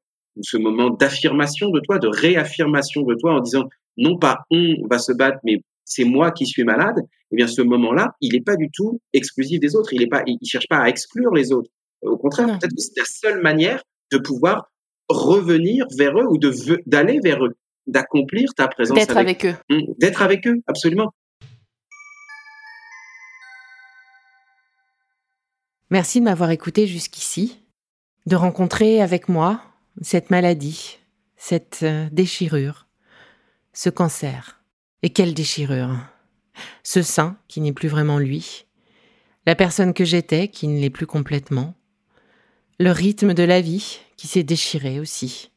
ce 0.41 0.57
moment 0.57 0.91
d'affirmation 0.91 1.71
de 1.71 1.81
toi, 1.81 1.99
de 1.99 2.09
réaffirmation 2.09 3.03
de 3.03 3.15
toi 3.15 3.35
en 3.35 3.41
disant 3.41 3.69
non 3.97 4.19
pas 4.19 4.39
on 4.51 4.75
va 4.91 4.99
se 4.99 5.13
battre, 5.13 5.39
mais 5.45 5.63
c'est 5.85 6.05
moi 6.05 6.33
qui 6.33 6.47
suis 6.47 6.65
malade, 6.65 6.97
eh 7.31 7.37
bien 7.37 7.47
ce 7.47 7.63
moment-là, 7.63 8.15
il 8.21 8.33
n'est 8.33 8.43
pas 8.43 8.57
du 8.57 8.71
tout 8.71 9.01
exclusif 9.13 9.61
des 9.61 9.77
autres. 9.77 9.93
Il 9.93 10.03
est 10.03 10.07
pas, 10.09 10.23
il 10.27 10.39
cherche 10.45 10.69
pas 10.69 10.79
à 10.79 10.89
exclure 10.89 11.33
les 11.35 11.53
autres. 11.53 11.71
Au 12.03 12.17
contraire, 12.17 12.47
peut-être 12.47 12.75
que 12.75 12.81
c'est 12.81 12.99
la 12.99 13.05
seule 13.05 13.43
manière 13.43 13.83
de 14.13 14.19
pouvoir 14.19 14.71
revenir 15.09 15.87
vers 15.97 16.19
eux 16.19 16.27
ou 16.29 16.39
de 16.39 16.53
d'aller 16.87 17.19
vers 17.23 17.45
eux, 17.45 17.57
d'accomplir 17.87 18.55
ta 18.55 18.69
présence. 18.69 18.97
D'être 18.97 19.17
avec, 19.17 19.45
eux. 19.45 19.55
Mmh, 19.69 19.81
d'être 19.99 20.23
avec 20.23 20.47
eux, 20.47 20.61
absolument. 20.67 21.13
Merci 25.91 26.21
de 26.21 26.25
m'avoir 26.25 26.51
écouté 26.51 26.87
jusqu'ici, 26.87 27.59
de 28.27 28.37
rencontrer 28.37 29.01
avec 29.01 29.29
moi 29.29 29.63
cette 30.03 30.31
maladie, 30.31 30.99
cette 31.37 31.81
euh, 31.83 32.09
déchirure, 32.13 32.87
ce 33.73 33.89
cancer. 33.89 34.63
Et 35.03 35.11
quelle 35.11 35.33
déchirure 35.33 35.97
Ce 36.83 37.03
sein 37.03 37.39
qui 37.49 37.61
n'est 37.61 37.73
plus 37.73 37.89
vraiment 37.89 38.19
lui, 38.19 38.67
la 39.47 39.55
personne 39.55 39.95
que 39.95 40.05
j'étais 40.05 40.49
qui 40.49 40.69
ne 40.69 40.79
l'est 40.79 40.91
plus 40.91 41.07
complètement, 41.07 41.75
le 42.79 42.91
rythme 42.91 43.35
de 43.35 43.43
la 43.43 43.61
vie 43.61 44.01
qui 44.17 44.29
s'est 44.29 44.43
déchiré 44.43 45.01
aussi. 45.01 45.51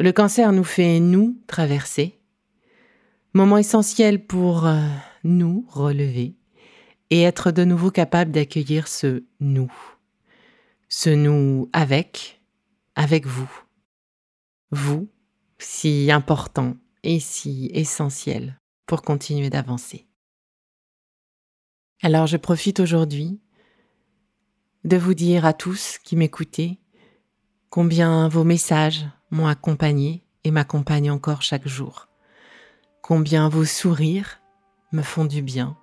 Le 0.00 0.10
cancer 0.10 0.52
nous 0.52 0.64
fait, 0.64 1.00
nous, 1.00 1.38
traverser, 1.46 2.18
moment 3.34 3.58
essentiel 3.58 4.24
pour 4.24 4.66
euh, 4.66 4.80
nous 5.22 5.66
relever 5.68 6.34
et 7.10 7.22
être 7.22 7.50
de 7.50 7.64
nouveau 7.64 7.90
capable 7.90 8.30
d'accueillir 8.30 8.88
ce 8.88 9.24
nous, 9.40 9.72
ce 10.88 11.10
nous 11.10 11.68
avec, 11.72 12.40
avec 12.94 13.26
vous. 13.26 13.50
Vous, 14.70 15.08
si 15.58 16.10
important 16.10 16.76
et 17.02 17.20
si 17.20 17.70
essentiel. 17.72 18.58
Pour 18.86 19.02
continuer 19.02 19.50
d'avancer. 19.50 20.06
Alors 22.02 22.26
je 22.26 22.36
profite 22.36 22.80
aujourd'hui 22.80 23.40
de 24.84 24.96
vous 24.96 25.14
dire 25.14 25.46
à 25.46 25.54
tous 25.54 25.98
qui 26.04 26.16
m'écoutez 26.16 26.78
combien 27.70 28.28
vos 28.28 28.44
messages 28.44 29.06
m'ont 29.30 29.46
accompagné 29.46 30.24
et 30.44 30.50
m'accompagnent 30.50 31.10
encore 31.10 31.42
chaque 31.42 31.66
jour, 31.66 32.08
combien 33.02 33.48
vos 33.48 33.64
sourires 33.64 34.40
me 34.92 35.02
font 35.02 35.24
du 35.24 35.40
bien, 35.40 35.76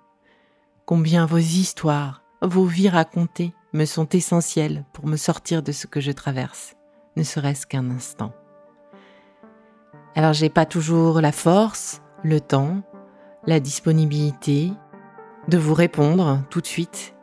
combien 0.86 1.26
vos 1.26 1.38
histoires, 1.38 2.22
vos 2.40 2.64
vies 2.64 2.88
racontées 2.88 3.52
me 3.72 3.84
sont 3.84 4.08
essentielles 4.10 4.84
pour 4.92 5.06
me 5.06 5.16
sortir 5.16 5.62
de 5.62 5.72
ce 5.72 5.86
que 5.86 6.00
je 6.00 6.12
traverse, 6.12 6.76
ne 7.16 7.24
serait-ce 7.24 7.66
qu'un 7.66 7.90
instant. 7.90 8.32
Alors 10.14 10.32
j'ai 10.32 10.50
pas 10.50 10.66
toujours 10.66 11.20
la 11.20 11.32
force, 11.32 12.02
le 12.22 12.40
temps, 12.40 12.82
la 13.46 13.60
disponibilité 13.60 14.72
de 15.48 15.58
vous 15.58 15.74
répondre 15.74 16.42
tout 16.50 16.60
de 16.60 16.66
suite, 16.66 17.14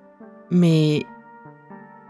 mais 0.52 1.06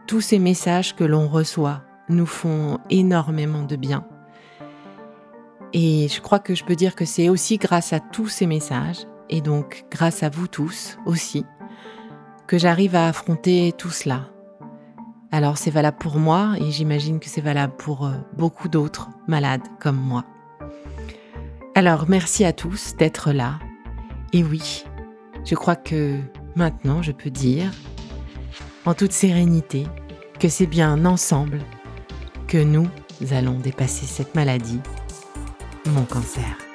tous 0.07 0.21
ces 0.21 0.39
messages 0.39 0.95
que 0.95 1.03
l'on 1.03 1.27
reçoit 1.27 1.83
nous 2.09 2.25
font 2.25 2.79
énormément 2.89 3.63
de 3.63 3.75
bien. 3.75 4.05
Et 5.73 6.07
je 6.07 6.19
crois 6.21 6.39
que 6.39 6.55
je 6.55 6.63
peux 6.63 6.75
dire 6.75 6.95
que 6.95 7.05
c'est 7.05 7.29
aussi 7.29 7.57
grâce 7.57 7.93
à 7.93 7.99
tous 7.99 8.27
ces 8.27 8.47
messages, 8.47 9.05
et 9.29 9.41
donc 9.41 9.85
grâce 9.91 10.23
à 10.23 10.29
vous 10.29 10.47
tous 10.47 10.97
aussi, 11.05 11.45
que 12.47 12.57
j'arrive 12.57 12.95
à 12.95 13.07
affronter 13.07 13.73
tout 13.77 13.91
cela. 13.91 14.29
Alors 15.31 15.59
c'est 15.59 15.69
valable 15.69 15.97
pour 15.97 16.17
moi 16.17 16.55
et 16.59 16.71
j'imagine 16.71 17.19
que 17.19 17.29
c'est 17.29 17.41
valable 17.41 17.75
pour 17.77 18.07
euh, 18.07 18.13
beaucoup 18.35 18.67
d'autres 18.67 19.09
malades 19.27 19.61
comme 19.79 19.97
moi. 19.97 20.25
Alors 21.75 22.09
merci 22.09 22.43
à 22.45 22.51
tous 22.51 22.95
d'être 22.95 23.31
là. 23.31 23.59
Et 24.31 24.43
oui, 24.43 24.83
je 25.45 25.55
crois 25.55 25.75
que 25.75 26.17
maintenant 26.55 27.01
je 27.01 27.11
peux 27.11 27.31
dire, 27.31 27.71
en 28.85 28.93
toute 28.93 29.11
sérénité, 29.11 29.87
que 30.39 30.49
c'est 30.49 30.67
bien 30.67 31.05
ensemble 31.05 31.59
que 32.47 32.57
nous 32.57 32.87
allons 33.31 33.59
dépasser 33.59 34.05
cette 34.05 34.35
maladie, 34.35 34.79
mon 35.87 36.03
cancer. 36.03 36.68